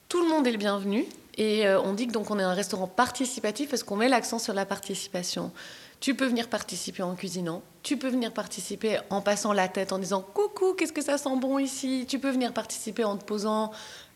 [0.08, 1.06] tout le monde est le bienvenu.
[1.38, 4.54] Et on dit que donc on est un restaurant participatif parce qu'on met l'accent sur
[4.54, 5.52] la participation.
[6.00, 9.98] Tu peux venir participer en cuisinant, tu peux venir participer en passant la tête, en
[9.98, 12.06] disant coucou, qu'est-ce que ça sent bon ici?
[12.08, 13.72] Tu peux venir participer en te posant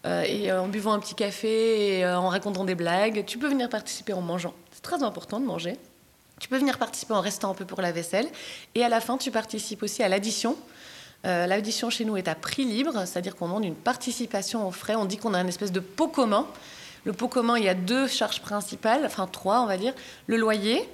[0.06, 3.26] et en buvant un petit café et en racontant des blagues.
[3.26, 4.54] Tu peux venir participer en mangeant.
[4.80, 5.76] C'est très important de manger.
[6.40, 8.30] Tu peux venir participer en restant un peu pour la vaisselle.
[8.76, 10.56] Et à la fin, tu participes aussi à l'addition.
[11.26, 14.96] Euh, l'addition chez nous est à prix libre, c'est-à-dire qu'on demande une participation aux frais.
[14.96, 16.48] On dit qu'on a une espèce de pot commun.
[17.04, 19.94] Le pot commun, il y a deux charges principales, enfin trois, on va dire.
[20.28, 20.88] Le loyer,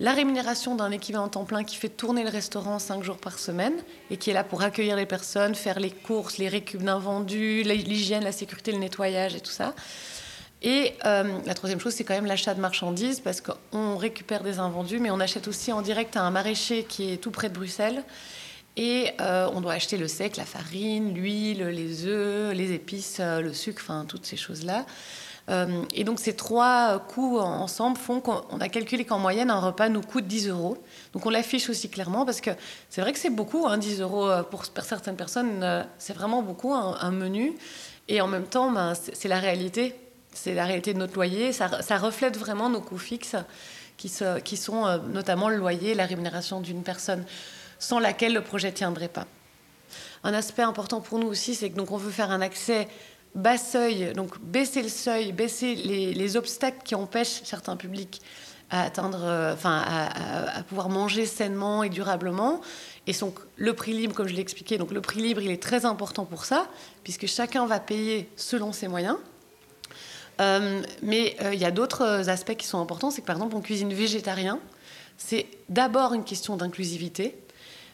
[0.00, 3.72] la rémunération d'un équivalent temps plein qui fait tourner le restaurant cinq jours par semaine
[4.10, 8.22] et qui est là pour accueillir les personnes, faire les courses, les récup d'invendus, l'hygiène,
[8.22, 9.74] la sécurité, le nettoyage et tout ça.
[10.64, 14.58] Et euh, la troisième chose, c'est quand même l'achat de marchandises, parce qu'on récupère des
[14.58, 17.54] invendus, mais on achète aussi en direct à un maraîcher qui est tout près de
[17.54, 18.02] Bruxelles.
[18.76, 23.42] Et euh, on doit acheter le sec, la farine, l'huile, les œufs, les épices, euh,
[23.42, 24.86] le sucre, enfin toutes ces choses-là.
[25.94, 30.00] et donc ces trois coûts ensemble font qu'on a calculé qu'en moyenne un repas nous
[30.00, 30.78] coûte 10 euros.
[31.12, 32.50] Donc on l'affiche aussi clairement parce que
[32.88, 37.10] c'est vrai que c'est beaucoup, hein, 10 euros pour certaines personnes, c'est vraiment beaucoup un,
[37.10, 37.52] menu.
[38.08, 39.94] Et en même temps, ben, c'est la réalité
[40.34, 41.52] c'est la réalité de notre loyer.
[41.52, 41.68] Ça,
[41.98, 43.36] reflète vraiment nos coûts fixes,
[43.96, 47.24] qui, sont euh, notamment le loyer la rémunération d'une personne,
[47.78, 49.26] sans laquelle le projet ne tiendrait pas.
[50.24, 52.88] Un aspect important pour nous aussi, c'est que donc on veut faire un accès
[53.34, 58.20] bas seuil, donc baisser le seuil, baisser les, obstacles qui empêchent certains publics
[58.70, 62.60] à atteindre, euh, enfin, à, pouvoir manger sainement et durablement.
[63.06, 65.62] Et donc, le prix libre, comme je l'ai expliqué, donc le prix libre, il est
[65.62, 66.66] très important pour ça,
[67.04, 69.16] puisque chacun va payer selon ses moyens.
[70.40, 73.10] Euh, mais euh, il y a d'autres aspects qui sont importants.
[73.10, 74.58] C'est que par exemple, on cuisine végétarien.
[75.16, 77.36] C'est d'abord une question d'inclusivité.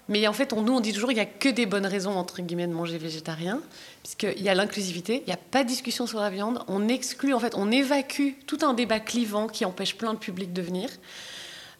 [0.08, 2.16] Mais en fait, on, nous, on dit toujours qu'il n'y a que des bonnes raisons,
[2.16, 3.60] entre guillemets, de manger végétarien,
[4.02, 7.32] puisqu'il y a l'inclusivité, il n'y a pas de discussion sur la viande, on exclut,
[7.32, 10.90] en fait, on évacue tout un débat clivant qui empêche plein de publics de venir.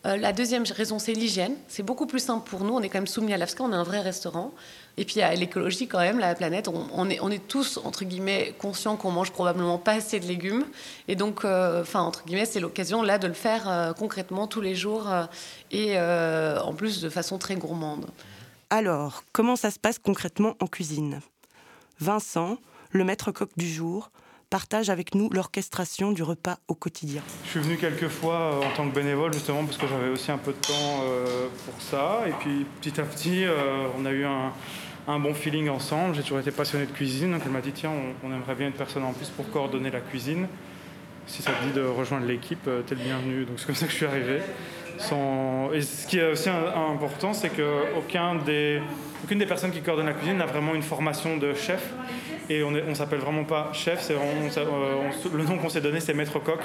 [0.06, 1.56] Euh, la deuxième raison, c'est l'hygiène.
[1.68, 2.74] C'est beaucoup plus simple pour nous.
[2.74, 4.52] On est quand même soumis à l'AFSCA, on est un vrai restaurant.
[4.96, 8.54] Et puis à l'écologie quand même, la planète, on, est, on est tous, entre guillemets,
[8.58, 10.64] conscients qu'on mange probablement pas assez de légumes.
[11.06, 14.60] Et donc, euh, enfin, entre guillemets, c'est l'occasion là de le faire euh, concrètement tous
[14.62, 15.08] les jours
[15.70, 18.06] et en plus de façon très gourmande.
[18.70, 21.20] Alors, comment ça se passe concrètement en cuisine?
[21.98, 22.56] Vincent,
[22.90, 24.10] le maître coq du jour,
[24.50, 27.22] partagent avec nous l'orchestration du repas au quotidien.
[27.44, 30.30] Je suis venu quelques fois euh, en tant que bénévole justement parce que j'avais aussi
[30.32, 32.22] un peu de temps euh, pour ça.
[32.26, 34.52] Et puis petit à petit, euh, on a eu un,
[35.18, 36.14] bon feeling ensemble.
[36.14, 37.90] J'ai toujours été passionné de cuisine, donc elle m'a dit tiens,
[38.22, 40.46] on, aimerait bien une personne en plus pour coordonner la cuisine.
[41.26, 43.44] Si ça te dit de rejoindre l'équipe, t'es le bienvenu.
[43.44, 44.40] Donc c'est comme ça que je suis arrivé.
[45.72, 48.80] Et ce qui est aussi important, c'est qu'aucune des...
[49.28, 51.92] des personnes qui coordonnent la cuisine n'a vraiment une formation de chef.
[52.50, 56.14] Et on ne s'appelle vraiment pas chef, c'est euh, le nom qu'on s'est donné, c'est
[56.14, 56.58] maître coq.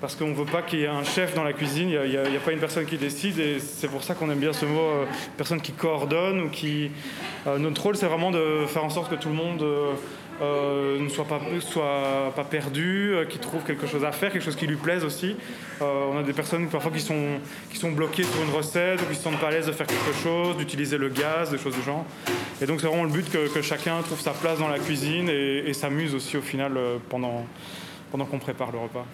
[0.00, 2.16] Parce qu'on ne veut pas qu'il y ait un chef dans la cuisine, il n'y
[2.16, 4.78] a, pas une personne qui décide, et c'est pour ça qu'on aime bien ce mot,
[4.78, 5.04] euh,
[5.36, 6.92] personne qui coordonne ou qui.
[7.48, 9.64] Euh, notre rôle, c'est vraiment de faire en sorte que tout le monde.
[10.42, 14.66] Euh, ne soit pas, perdu, euh, qui trouve quelque chose à faire, quelque chose qui
[14.66, 15.34] lui plaise aussi.
[15.80, 19.22] Euh, on a des personnes parfois qui sont, bloquées sur une recette ou qui se
[19.22, 22.04] sentent pas à l'aise de faire quelque chose, d'utiliser le gaz, des choses du genre.
[22.60, 25.64] Et donc c'est vraiment le but que, chacun trouve sa place dans la cuisine et,
[25.66, 27.46] et s'amuse aussi au final pendant,
[28.10, 29.06] pendant qu'on prépare le repas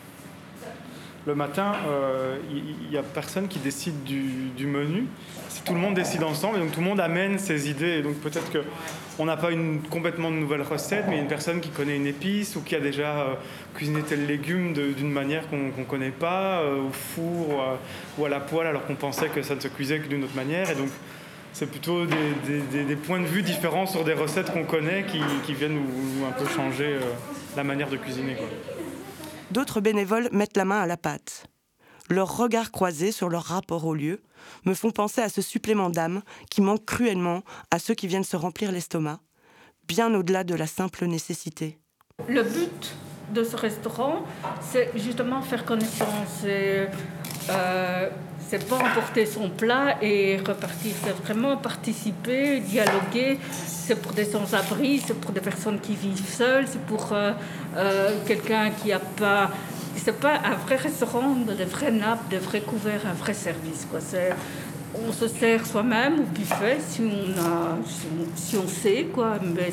[1.24, 5.06] le matin, il euh, n'y a personne qui décide du, menu.
[5.64, 7.98] Tout le monde décide ensemble et donc tout le monde amène ses idées.
[7.98, 11.68] Et donc peut-être qu'on n'a pas une complètement de nouvelle recette, mais une personne qui
[11.68, 13.34] connaît une épice ou qui a déjà euh,
[13.74, 17.78] cuisiné tel légume d'une manière qu'on ne connaît pas, euh, au four
[18.18, 20.36] ou à, la poêle, alors qu'on pensait que ça ne se cuisait que d'une autre
[20.36, 20.70] manière.
[20.70, 20.88] Et donc
[21.52, 25.82] c'est plutôt des, points de vue différents sur des recettes qu'on connaît qui, viennent
[26.26, 26.96] un peu changer
[27.56, 28.36] la manière de cuisiner.
[29.52, 31.44] D'autres bénévoles mettent la main à la pâte.
[32.08, 34.22] Leurs regards croisés sur leur rapport au lieu
[34.64, 38.36] me font penser à ce supplément d'âme qui manque cruellement à ceux qui viennent se
[38.36, 39.20] remplir l'estomac,
[39.86, 41.78] bien au-delà de la simple nécessité.
[42.28, 42.94] Le but
[43.34, 44.24] de ce restaurant,
[44.62, 46.44] c'est justement faire connaissance.
[46.46, 46.86] Et,
[47.50, 48.08] euh,
[48.52, 50.92] c'est pas emporter son plat et repartir.
[51.02, 53.38] C'est vraiment participer, dialoguer.
[53.50, 57.32] C'est pour des sans-abri, c'est pour des personnes qui vivent seules, c'est pour euh,
[57.78, 59.50] euh, quelqu'un qui a pas.
[59.96, 63.86] C'est pas un vrai restaurant, des vraies nappes, des vrais couverts, un vrai service.
[63.90, 64.00] Quoi.
[64.94, 67.78] On se sert soi-même au buffet si on, a,
[68.36, 69.38] si on, sait, quoi.
[69.42, 69.70] Mais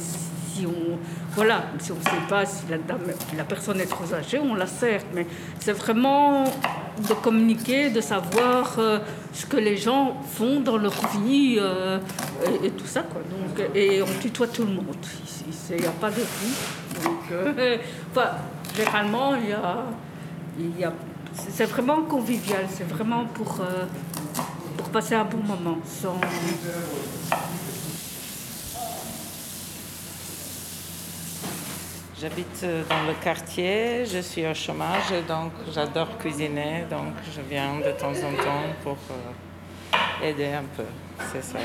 [0.59, 0.97] si on
[1.35, 3.01] voilà, si ne sait pas si la, dame,
[3.37, 5.01] la personne est trop âgée, on la sert.
[5.13, 5.25] Mais
[5.59, 8.99] c'est vraiment de communiquer, de savoir euh,
[9.33, 11.99] ce que les gens font dans leur vie euh,
[12.63, 13.03] et, tout ça.
[13.03, 13.21] Quoi.
[13.21, 15.05] Donc, et on tutoie tout le monde.
[15.69, 17.03] Il n'y a pas de vie.
[17.03, 17.77] Donc, euh,
[18.11, 18.31] enfin,
[18.75, 19.85] généralement, y a,
[20.77, 20.91] y a,
[21.33, 22.65] c'est vraiment convivial.
[22.69, 23.61] C'est vraiment pour,
[24.77, 25.77] pour passer un bon moment.
[32.21, 37.77] J'habite euh, dans le quartier, je suis au chômage, donc j'adore cuisiner, donc je viens
[37.77, 40.83] de temps en temps pour euh, aider un peu,
[41.31, 41.59] c'est ça.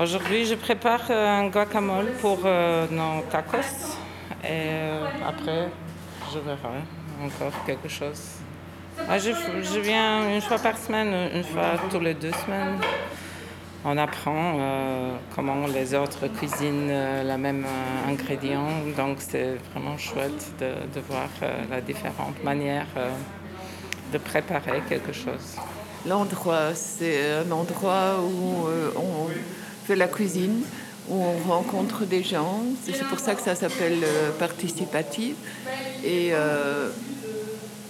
[0.00, 3.98] Aujourd'hui, je prépare euh, un guacamole pour nos tacos
[4.44, 4.70] et
[5.26, 5.70] après,
[6.32, 6.82] je verrai
[7.20, 8.22] encore quelque chose.
[9.08, 12.78] Ah, je, je viens une fois par semaine, une fois tous les deux semaines
[13.84, 18.66] on apprend euh, comment les autres cuisinent euh, la même euh, ingrédient.
[18.96, 21.28] Donc c'est vraiment chouette de, voir
[21.70, 22.86] la différente manière
[24.12, 25.56] de préparer quelque chose.
[26.06, 29.28] L'endroit, c'est un endroit où on
[29.86, 30.62] fait la cuisine,
[31.08, 32.62] où on rencontre des gens.
[32.84, 34.04] C'est pour ça que ça s'appelle
[34.38, 35.36] participatif.
[36.04, 36.32] Et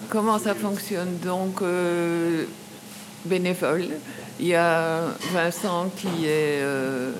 [0.08, 1.18] comment ça fonctionne?
[1.18, 1.62] Donc,
[3.24, 3.88] bénévole.
[4.40, 5.02] Il y a
[5.32, 6.62] Vincent qui est.
[6.62, 7.12] Euh,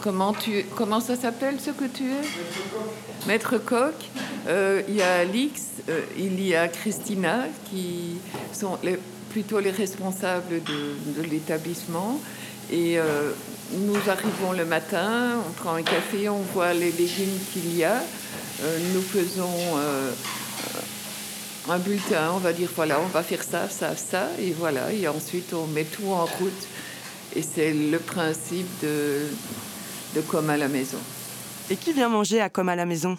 [0.00, 3.26] comment, tu, comment ça s'appelle ce que tu es?
[3.26, 3.94] Maître Coq.
[4.46, 8.18] Euh, il y a Alix, euh, il y a Christina qui
[8.52, 8.78] sont
[9.30, 12.20] plutôt les responsables de, de l'établissement.
[12.70, 12.98] Et
[13.72, 18.02] nous arrivons le matin, on prend un café, on voit les légumes qu'il y a.
[18.92, 19.48] nous faisons
[21.70, 25.06] un bulletin, on va dire voilà, on va faire ça, ça, ça, et voilà, et
[25.08, 26.66] ensuite on met tout en route.
[27.36, 29.26] Et c'est le principe de,
[30.14, 30.98] de Comme à la maison.
[31.70, 33.18] Et qui vient manger à Comme à la maison?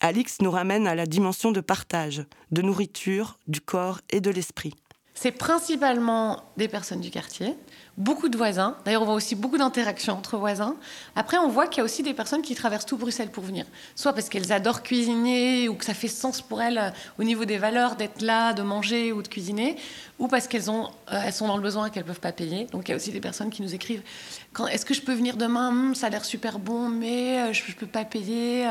[0.00, 4.74] Alix nous ramène à la dimension de partage, de nourriture, du corps et de l'esprit.
[5.14, 7.54] c'est principalement des personnes du quartier,
[7.98, 8.76] beaucoup de voisins.
[8.84, 10.76] D'ailleurs, on voit aussi beaucoup d'interactions entre voisins.
[11.16, 13.66] Après, on voit qu'il y a aussi des personnes qui traversent tout Bruxelles pour venir.
[13.96, 17.44] Soit parce qu'elles adorent cuisiner ou que ça fait sens pour elles euh, au niveau
[17.44, 19.76] des valeurs d'être là, de manger ou de cuisiner,
[20.20, 20.84] ou parce qu'elles euh,
[21.24, 22.66] elles sont dans le besoin et qu'elles ne peuvent pas payer.
[22.66, 24.02] Donc, il y a aussi des personnes qui nous écrivent
[24.70, 27.64] Est-ce que je peux venir demain hum, Ça a l'air super bon, mais euh, je
[27.68, 28.64] ne peux pas payer.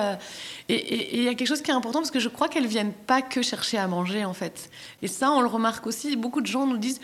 [0.70, 2.70] Et il y a quelque chose qui est important parce que je crois qu'elles ne
[2.70, 4.70] viennent pas que chercher à manger, en fait.
[5.02, 6.16] Et ça, on le remarque aussi.
[6.16, 7.02] Beaucoup de gens nous disent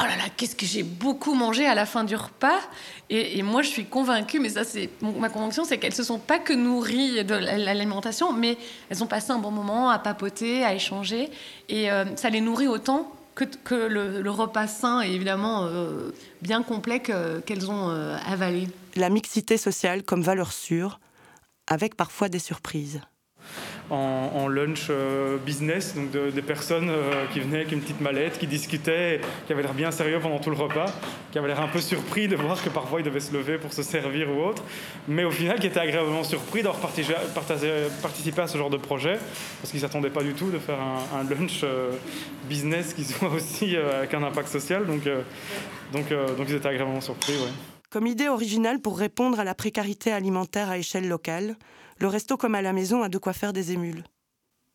[0.00, 2.58] oh là là, qu'est-ce que j'ai beaucoup mangé à la fin du repas.
[3.08, 6.38] Et, moi, je suis convaincue, mais ça, c'est ma conviction, c'est qu'elles se sont pas
[6.38, 8.56] que nourries de l'alimentation, mais
[8.88, 11.28] elles ont passé un bon moment à papoter, à échanger,
[11.68, 16.10] et euh, ça les nourrit autant que, le, repas sain et évidemment euh,
[16.42, 18.68] bien complet qu'elles ont euh, avalé.
[18.96, 21.00] La mixité sociale comme valeur sûre,
[21.66, 23.00] avec parfois des surprises
[23.90, 28.46] en, lunch euh, business, donc des personnes euh, qui venaient avec une petite mallette, qui
[28.46, 30.86] discutaient, qui avaient l'air bien sérieux pendant tout le repas,
[31.32, 33.72] qui avaient l'air un peu surpris de voir que parfois ils devaient se lever pour
[33.72, 34.62] se servir ou autre,
[35.08, 39.18] mais au final qui étaient agréablement surpris d'avoir participé à ce genre de projet,
[39.60, 41.90] parce qu'ils ne s'attendaient pas du tout de faire un, lunch euh,
[42.48, 45.02] business qui soit aussi avec un impact social, donc,
[45.92, 47.34] donc, donc ils étaient agréablement surpris.
[47.90, 51.56] Comme idée originale pour répondre à la précarité alimentaire à échelle locale,
[52.00, 54.04] le resto comme à la maison a de quoi faire des émules.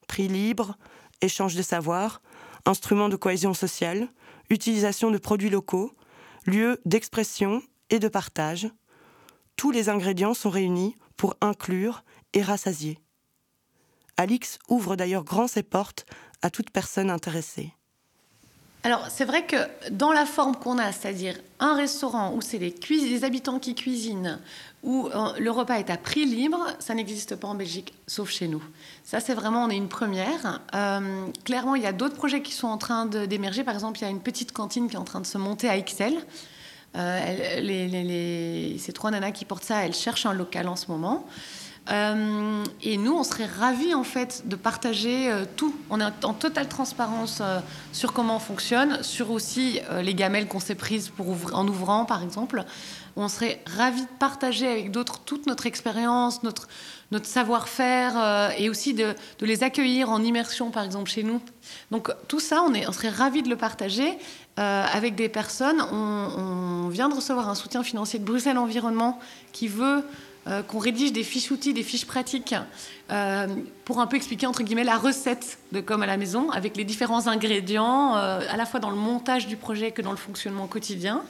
[0.07, 0.77] Prix libre,
[1.21, 2.21] échange de savoir,
[2.65, 4.07] instruments de cohésion sociale,
[4.49, 5.91] utilisation de produits locaux,
[6.45, 8.69] lieu d'expression et de partage,
[9.55, 12.03] tous les ingrédients sont réunis pour inclure
[12.33, 12.99] et rassasier.
[14.17, 16.05] Alix ouvre d'ailleurs grand ses portes
[16.41, 17.73] à toute personne intéressée.
[18.85, 19.55] Alors, c'est vrai que
[19.89, 24.39] dans la forme qu'on a, c'est-à-dire un restaurant où c'est les, habitants qui cuisinent,
[24.83, 28.47] où euh, le repas est à prix libre, ça n'existe pas en Belgique, sauf chez
[28.47, 28.63] nous.
[29.03, 30.61] Ça, c'est vraiment, on est une première.
[30.75, 33.63] Euh, clairement, il y a d'autres projets qui sont en train d'émerger.
[33.63, 35.67] Par exemple, il y a une petite cantine qui est en train de se monter
[35.67, 36.13] à XL.
[36.95, 41.25] Euh, ces trois nanas qui portent ça, elles cherchent un local en ce moment.
[41.91, 45.75] Euh, et nous, on serait ravis en fait de partager euh, tout.
[45.89, 47.59] On est en totale transparence euh,
[47.91, 52.23] sur comment on fonctionne, sur aussi les gamelles qu'on s'est prises pour en ouvrant, par
[52.23, 52.63] exemple.
[53.15, 56.67] On serait ravis de partager avec d'autres toute notre expérience, notre,
[57.23, 61.41] savoir-faire et aussi de, les accueillir en immersion, par exemple, chez nous.
[61.91, 64.17] Donc tout ça, on, serait ravis de le partager
[64.57, 65.81] avec des personnes.
[65.93, 69.19] On, on vient de recevoir un soutien financier de Bruxelles Environnement
[69.53, 70.03] qui veut
[70.47, 72.53] euh, qu'on rédige des fiches outils, des fiches pratiques
[73.09, 73.47] euh,
[73.83, 76.83] pour un peu expliquer entre guillemets la recette de comme à la maison avec les
[76.83, 80.67] différents ingrédients, euh, à la fois dans le montage du projet que dans le fonctionnement
[80.67, 81.23] quotidien.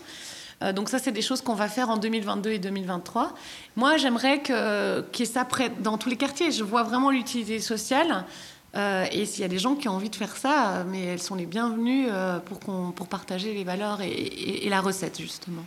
[0.73, 3.33] donc ça, c'est des choses qu'on va faire en 2022 et 2023.
[3.77, 6.51] Moi, j'aimerais que, qu'il y ait ça près, dans tous les quartiers.
[6.51, 8.25] Je vois vraiment l'utilité sociale.
[8.75, 11.35] et s'il y a des gens qui ont envie de faire ça, mais elles sont
[11.35, 12.07] les bienvenues
[12.45, 15.65] pour, qu'on, pour partager les valeurs et la recette, justement.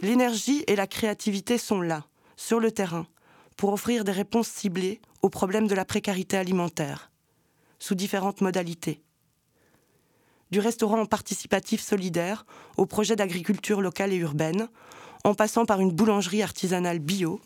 [0.00, 2.04] L'énergie et la créativité sont là
[2.36, 3.06] sur le terrain
[3.56, 7.10] pour offrir des réponses ciblées aux problèmes de la précarité alimentaire,
[7.78, 9.02] sous différentes modalités.
[10.50, 14.68] Du restaurant participatif solidaire au projet d'agriculture locale et urbaine,
[15.24, 17.40] en passant par une boulangerie artisanale bio,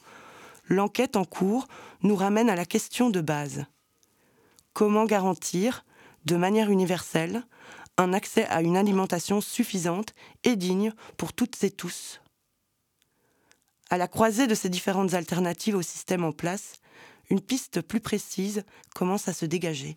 [0.69, 1.67] l'enquête en cours
[2.03, 3.65] nous ramène à la question de base.
[4.75, 5.85] Comment garantir,
[6.27, 7.43] de manière universelle,
[7.97, 10.15] un accès à une alimentation suffisante
[10.45, 12.21] et digne pour toutes et tous?
[13.91, 16.81] À la croisée de ces différentes alternatives au système en place,
[17.29, 18.65] une piste plus précise
[18.95, 19.97] commence à se dégager.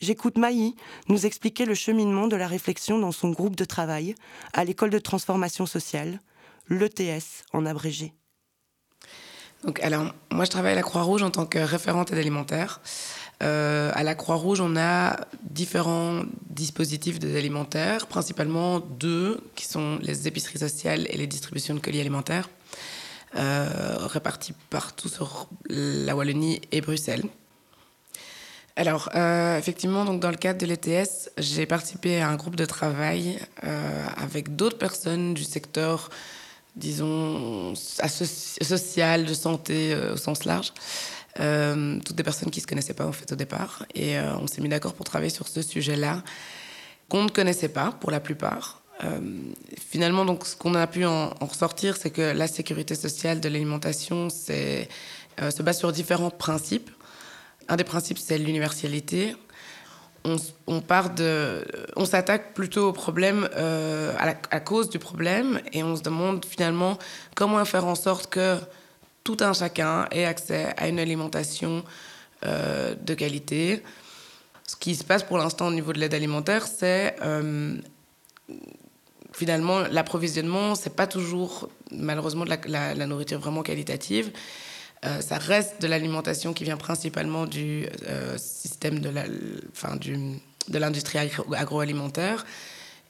[0.00, 0.74] J'écoute Maï
[1.08, 4.14] nous expliquer le cheminement de la réflexion dans son groupe de travail
[4.52, 6.20] à l'école de transformation sociale,
[6.68, 8.14] l'ETS en abrégé.
[9.64, 12.80] Donc, alors, moi, je travaille à la Croix-Rouge en tant que référente aide alimentaire.
[13.42, 20.28] Euh, à la Croix-Rouge, on a différents dispositifs d'aide alimentaire, principalement deux, qui sont les
[20.28, 22.50] épiceries sociales et les distributions de colis alimentaires,
[23.36, 27.24] euh, répartis partout sur la Wallonie et Bruxelles.
[28.76, 32.64] Alors, euh, effectivement, donc dans le cadre de l'ETS, j'ai participé à un groupe de
[32.66, 33.38] travail
[34.16, 36.10] avec d'autres personnes du secteur,
[36.76, 40.72] disons, social, de santé au sens large.
[41.38, 43.84] Euh, toutes des personnes qui ne se connaissaient pas en fait au départ.
[43.94, 46.22] Et euh, on s'est mis d'accord pour travailler sur ce sujet-là,
[47.08, 48.82] qu'on ne connaissait pas pour la plupart.
[49.04, 49.20] Euh,
[49.78, 54.28] finalement, donc, ce qu'on a pu en, ressortir, c'est que la sécurité sociale de l'alimentation
[54.28, 56.90] se base sur différents principes.
[57.68, 59.36] Un des principes, c'est l'universalité.
[60.24, 61.64] On, on, part de,
[61.96, 66.44] on s'attaque plutôt au problème, à, la, à cause du problème, et on se demande
[66.44, 66.98] finalement
[67.34, 68.58] comment faire en sorte que
[69.24, 71.84] tout un chacun ait accès à une alimentation
[72.44, 73.82] euh, de qualité,
[74.66, 77.16] Ce qui se passe pour l'instant au niveau de l'aide alimentaire, c'est
[79.32, 84.30] finalement, l'approvisionnement, c'est pas toujours, malheureusement, de la, nourriture vraiment qualitative.
[85.04, 91.18] Euh, ça reste de l'alimentation qui vient principalement du euh, système de l'industrie
[91.56, 92.44] agroalimentaire.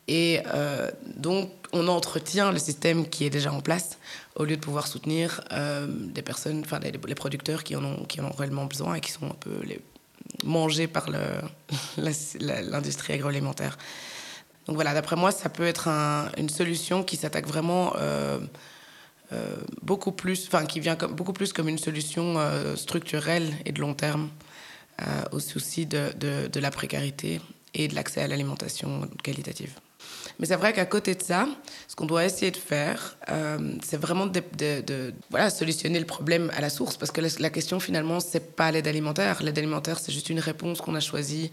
[0.06, 3.98] Et euh, donc, on entretient le système qui est déjà en place
[4.36, 5.40] au lieu de pouvoir soutenir
[5.88, 9.10] des personnes, enfin, les, producteurs qui en, ont, qui en ont réellement besoin et qui
[9.10, 9.50] sont un peu
[10.44, 11.08] mangés par
[11.98, 13.76] l'industrie agroalimentaire.
[14.66, 15.88] Donc voilà, d'après moi, ça peut être
[16.38, 18.38] une solution qui s'attaque vraiment euh,
[19.32, 23.72] euh, beaucoup plus, enfin qui vient comme, beaucoup plus comme une solution euh, structurelle et
[23.72, 24.28] de long terme
[25.32, 27.40] au souci de, la précarité
[27.72, 29.72] et de l'accès à l'alimentation qualitative.
[30.38, 31.46] Mais c'est vrai qu'à côté de ça,
[31.86, 33.16] ce qu'on doit essayer de faire,
[33.82, 34.42] c'est vraiment de,
[35.50, 36.96] solutionner le problème à la source.
[36.96, 39.42] Parce que la, question, finalement, c'est pas l'aide alimentaire.
[39.42, 41.50] L'aide alimentaire, c'est juste une réponse qu'on a choisie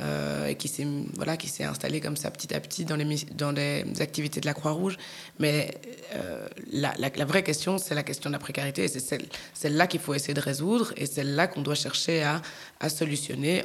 [0.00, 3.04] euh, et qui s'est voilà, qui s'est installé comme ça petit à petit dans les,
[3.32, 4.96] dans les activités de la Croix-Rouge.
[5.38, 5.72] Mais
[6.14, 8.88] euh, la, vraie question, c'est la question de la précarité.
[8.88, 13.62] C'est celle, celle-là qu'il faut essayer de résoudre et celle-là qu'on doit chercher à, solutionner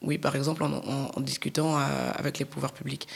[0.00, 1.82] oui, par exemple, en, discutant euh,
[2.14, 3.06] avec les pouvoirs publics.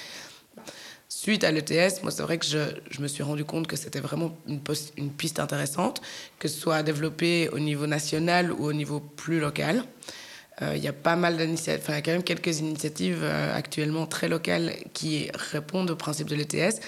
[1.27, 2.59] Suite à l'ETS, moi, c'est vrai que je,
[2.89, 6.01] je, me suis rendu compte que c'était vraiment une, piste intéressante,
[6.39, 9.83] que ce soit développée au niveau national ou au niveau plus local.
[10.63, 13.23] Euh, il y a pas mal d'initiatives, enfin, il y a quand même quelques initiatives
[13.25, 16.79] euh, actuellement très locales qui répondent au principe de l'ETS.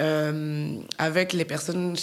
[0.00, 1.94] Euh, avec les personnes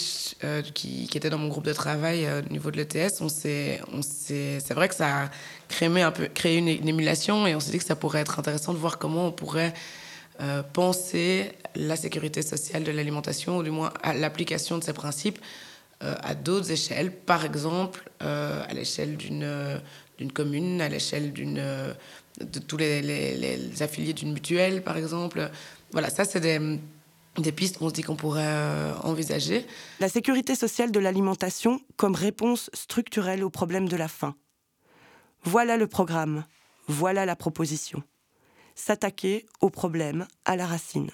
[0.72, 4.72] qui, qui, étaient dans mon groupe de travail au niveau de l'ETS, on s'est, c'est
[4.72, 5.30] vrai que ça a
[5.68, 8.72] créé, un peu, créé une, émulation et on s'est dit que ça pourrait être intéressant
[8.72, 9.74] de voir comment on pourrait
[10.72, 15.38] penser la sécurité sociale de l'alimentation, ou du moins l'application de ces principes
[16.00, 19.80] à d'autres échelles, par exemple à l'échelle d'une
[20.18, 21.92] d'une commune, à l'échelle d'une, euh,
[22.40, 25.50] de tous les, les, affiliés d'une mutuelle, par exemple.
[25.92, 26.78] Voilà, ça, c'est des,
[27.38, 29.66] des pistes qu'on se dit qu'on pourrait euh, envisager.
[30.00, 34.34] La sécurité sociale de l'alimentation comme réponse structurelle au problème de la faim.
[35.42, 36.44] Voilà le programme,
[36.86, 38.02] voilà la proposition.
[38.74, 41.10] S'attaquer au problème à la racine.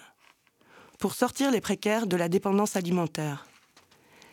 [0.98, 3.46] Pour sortir les précaires de la dépendance alimentaire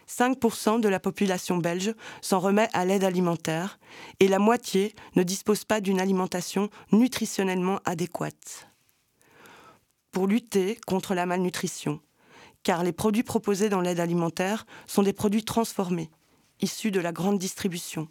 [0.08, 3.80] 5% de la population belge s'en remet à l'aide alimentaire
[4.20, 8.68] et la moitié ne dispose pas d'une alimentation nutritionnellement adéquate.
[10.12, 12.00] Pour lutter contre la malnutrition,
[12.64, 16.10] car les produits proposés dans l'aide alimentaire sont des produits transformés,
[16.62, 18.08] issus de la grande distribution.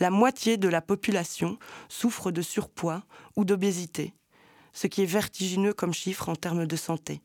[0.00, 1.58] La moitié de la population
[1.90, 3.02] souffre de surpoids
[3.36, 4.14] ou d'obésité,
[4.72, 7.20] ce qui est vertigineux comme chiffre en termes de santé.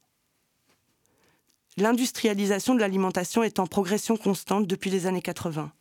[1.78, 5.72] L'industrialisation de l'alimentation est en progression constante depuis les années 80.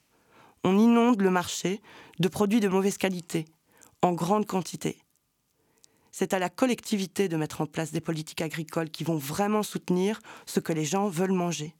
[0.62, 1.80] On inonde le marché
[2.20, 3.44] de produits de mauvaise qualité,
[4.02, 4.98] en grande quantité.
[6.12, 10.20] C'est à la collectivité de mettre en place des politiques agricoles qui vont vraiment soutenir
[10.46, 11.74] ce que les gens veulent manger.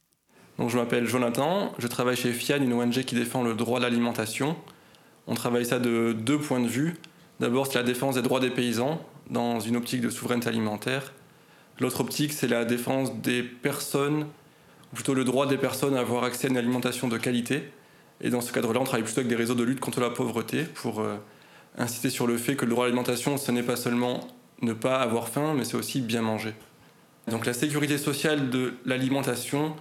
[0.59, 4.57] Je m'appelle Jonathan, je travaille chez FIAN, une ONG qui défend le droit à l'alimentation.
[5.27, 6.95] On travaille ça de deux points de vue.
[7.41, 9.01] D'abord, c'est la défense des droits des paysans
[9.31, 11.13] dans une optique de souveraineté alimentaire.
[11.81, 14.27] L'autre optique, c'est la défense des personnes,
[14.93, 17.65] ou plutôt le droit des personnes à avoir accès à une alimentation de qualité.
[18.21, 20.65] Et dans ce cadre-là, on travaille plutôt avec des réseaux de lutte contre la pauvreté
[20.65, 21.17] pour euh,
[21.77, 24.29] insister sur le fait que le droit à l'alimentation, ce n'est pas seulement
[24.63, 26.55] ne pas avoir faim, mais c'est aussi bien manger.
[27.29, 29.75] Donc la sécurité sociale de l'alimentation,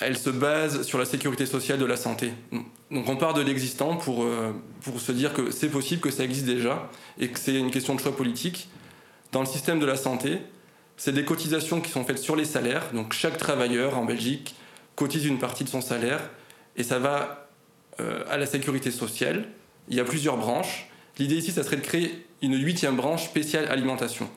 [0.00, 2.32] elle se base sur la sécurité sociale de la santé.
[2.90, 6.24] Donc on part de l'existant pour, euh, pour se dire que c'est possible, que ça
[6.24, 8.68] existe déjà, et que c'est une question de choix politique.
[9.32, 10.38] Dans le système de la santé,
[10.96, 12.90] c'est des cotisations qui sont faites sur les salaires.
[12.92, 14.54] Donc chaque travailleur en Belgique
[14.94, 16.30] cotise une partie de son salaire
[16.76, 17.48] et ça va
[18.00, 19.46] euh, à la sécurité sociale.
[19.88, 20.88] Il y a plusieurs branches.
[21.18, 24.28] L'idée ici, ça serait de créer une huitième branche spéciale alimentation.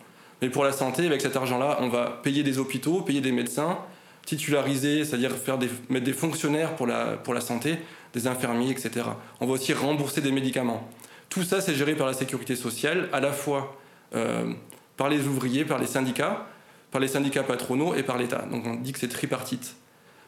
[0.42, 3.80] Mais pour la santé, avec cet argent-là, on va payer des hôpitaux, payer des médecins,
[4.30, 7.80] titulariser, c'est-à-dire faire des, mettre des fonctionnaires pour la, pour la santé,
[8.14, 9.08] des infirmiers, etc.
[9.40, 10.88] On va aussi rembourser des médicaments.
[11.30, 13.76] Tout ça, c'est géré par la sécurité sociale, à la fois
[14.16, 14.54] euh,
[14.98, 16.46] par les ouvriers, par les syndicats,
[16.92, 18.46] par les syndicats patronaux et par l'État.
[18.52, 19.76] Donc on dit que c'est tripartite.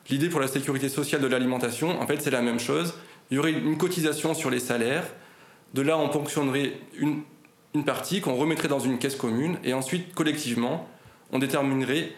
[0.10, 2.96] L'idée pour la sécurité sociale de l'alimentation, en fait, c'est la même chose.
[3.30, 5.06] Il y aurait une cotisation sur les salaires.
[5.76, 7.22] De là, on ponctionnerait une,
[7.76, 9.60] une partie qu'on remettrait dans une caisse commune.
[9.64, 10.90] Et ensuite, collectivement,
[11.32, 12.14] on déterminerait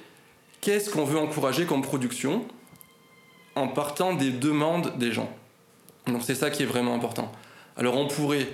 [0.64, 2.46] qu'est-ce qu'on veut encourager comme production
[3.56, 5.30] en partant des demandes des gens?
[6.08, 7.32] Donc c'est ça qui est vraiment important.
[7.76, 8.48] Alors on pourrait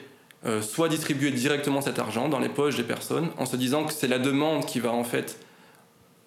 [0.46, 3.94] euh, soit distribuer directement cet argent dans les poches des personnes en se disant que
[3.94, 5.40] c'est la demande qui va en fait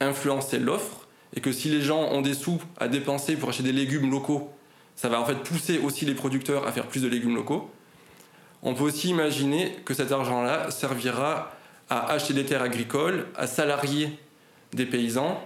[0.00, 3.72] influencer l'offre et que si les gens ont des sous à dépenser pour acheter des
[3.72, 4.52] légumes locaux,
[4.94, 7.70] ça va en fait pousser aussi les producteurs à faire plus de légumes locaux.
[8.62, 11.50] On peut aussi imaginer que cet argent-là servira
[11.90, 14.16] à acheter des terres agricoles, à salarier
[14.72, 15.42] des paysans,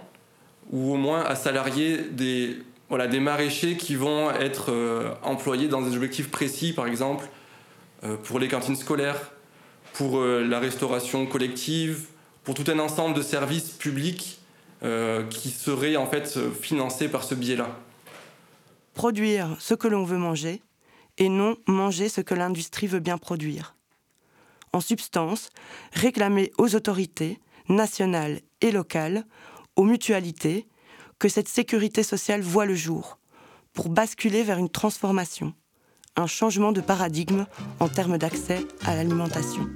[0.71, 2.57] ou au moins à salarier des,
[2.89, 7.27] voilà, maraîchers qui vont être euh, employés dans des objectifs précis, par exemple
[8.03, 9.31] euh, pour les cantines scolaires,
[9.93, 12.07] pour euh, la restauration collective,
[12.43, 14.39] pour tout un ensemble de services publics
[15.31, 17.67] qui seraient en fait financés par ce biais-là.
[18.93, 20.61] Produire ce que l'on veut manger
[21.17, 23.75] et non manger ce que l'industrie veut bien produire.
[24.73, 25.49] En substance,
[25.93, 27.39] réclamer aux autorités
[27.69, 29.25] nationales et locales,
[29.77, 30.67] aux mutualités,
[31.19, 33.19] que cette sécurité sociale voit le jour,
[33.73, 35.53] pour basculer vers une transformation,
[36.15, 37.45] un changement de paradigme
[37.79, 39.69] en termes d'accès à l'alimentation.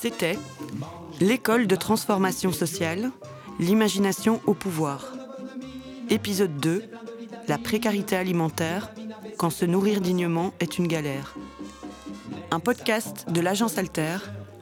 [0.00, 0.38] C'était
[1.20, 3.10] l'école de transformation sociale,
[3.58, 5.12] l'imagination au pouvoir.
[6.08, 6.84] Épisode 2,
[7.48, 8.92] la précarité alimentaire,
[9.36, 11.34] quand se nourrir dignement est une galère
[12.50, 14.16] un podcast de l'agence Alter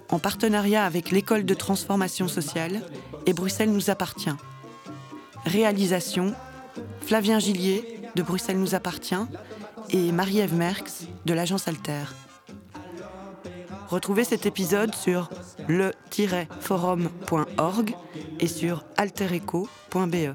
[0.09, 2.83] en partenariat avec l'école de transformation sociale
[3.27, 4.35] et Bruxelles nous appartient.
[5.45, 6.35] Réalisation
[7.01, 9.15] Flavien Gillier de Bruxelles nous appartient
[9.91, 12.05] et Marie-Ève Merckx de l'agence Alter.
[13.89, 15.31] Retrouvez cet épisode sur
[15.69, 17.95] le-forum.org
[18.41, 20.35] et sur altereco.be.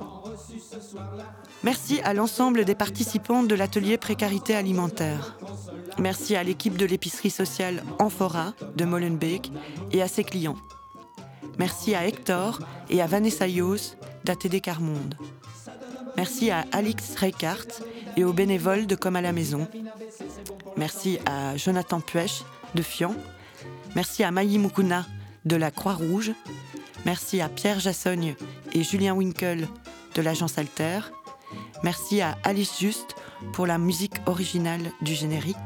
[1.63, 5.37] Merci à l'ensemble des participants de l'atelier précarité alimentaire.
[5.99, 9.51] Merci à l'équipe de l'épicerie sociale Amphora de Molenbeek
[9.91, 10.57] et à ses clients.
[11.57, 15.15] Merci à Hector et à Vanessa Yos d'ATD Carmonde.
[16.17, 17.83] Merci à Alix Reichardt
[18.17, 19.67] et aux bénévoles de Comme à la maison.
[20.77, 22.43] Merci à Jonathan Puech
[22.75, 23.15] de Fian.
[23.95, 25.05] Merci à Maï Mukuna
[25.45, 26.31] de la Croix-Rouge.
[27.05, 28.35] Merci à Pierre Jassogne
[28.73, 29.67] et Julien Winkel
[30.15, 30.99] de l'agence Alter.
[31.83, 33.15] Merci à Alice Juste
[33.53, 35.57] pour la musique originale du générique.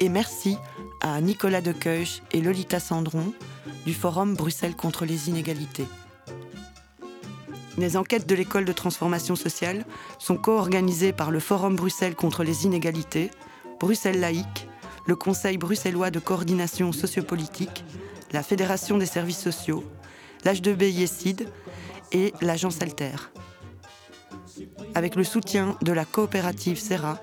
[0.00, 0.56] Et merci
[1.00, 3.32] à Nicolas Dequeuch et Lolita Sandron
[3.84, 5.86] du Forum Bruxelles contre les inégalités.
[7.78, 9.84] Les enquêtes de l'école de transformation sociale
[10.20, 13.30] sont co-organisées par le Forum Bruxelles contre les inégalités,
[13.80, 14.68] Bruxelles laïque,
[15.06, 17.84] le Conseil bruxellois de coordination sociopolitique,
[18.32, 19.82] la Fédération des services sociaux,
[20.44, 21.48] l'H2B Yessid
[22.12, 23.16] et l'Agence Alter.
[24.94, 27.18] Avec le soutien de la coopérative Serra,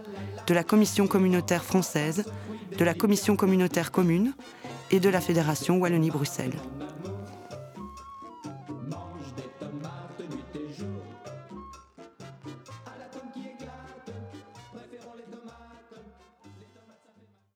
[0.48, 2.26] de la Commission communautaire française,
[2.78, 4.34] de la Commission communautaire commune
[4.92, 6.56] et de la Fédération Wallonie-Bruxelles.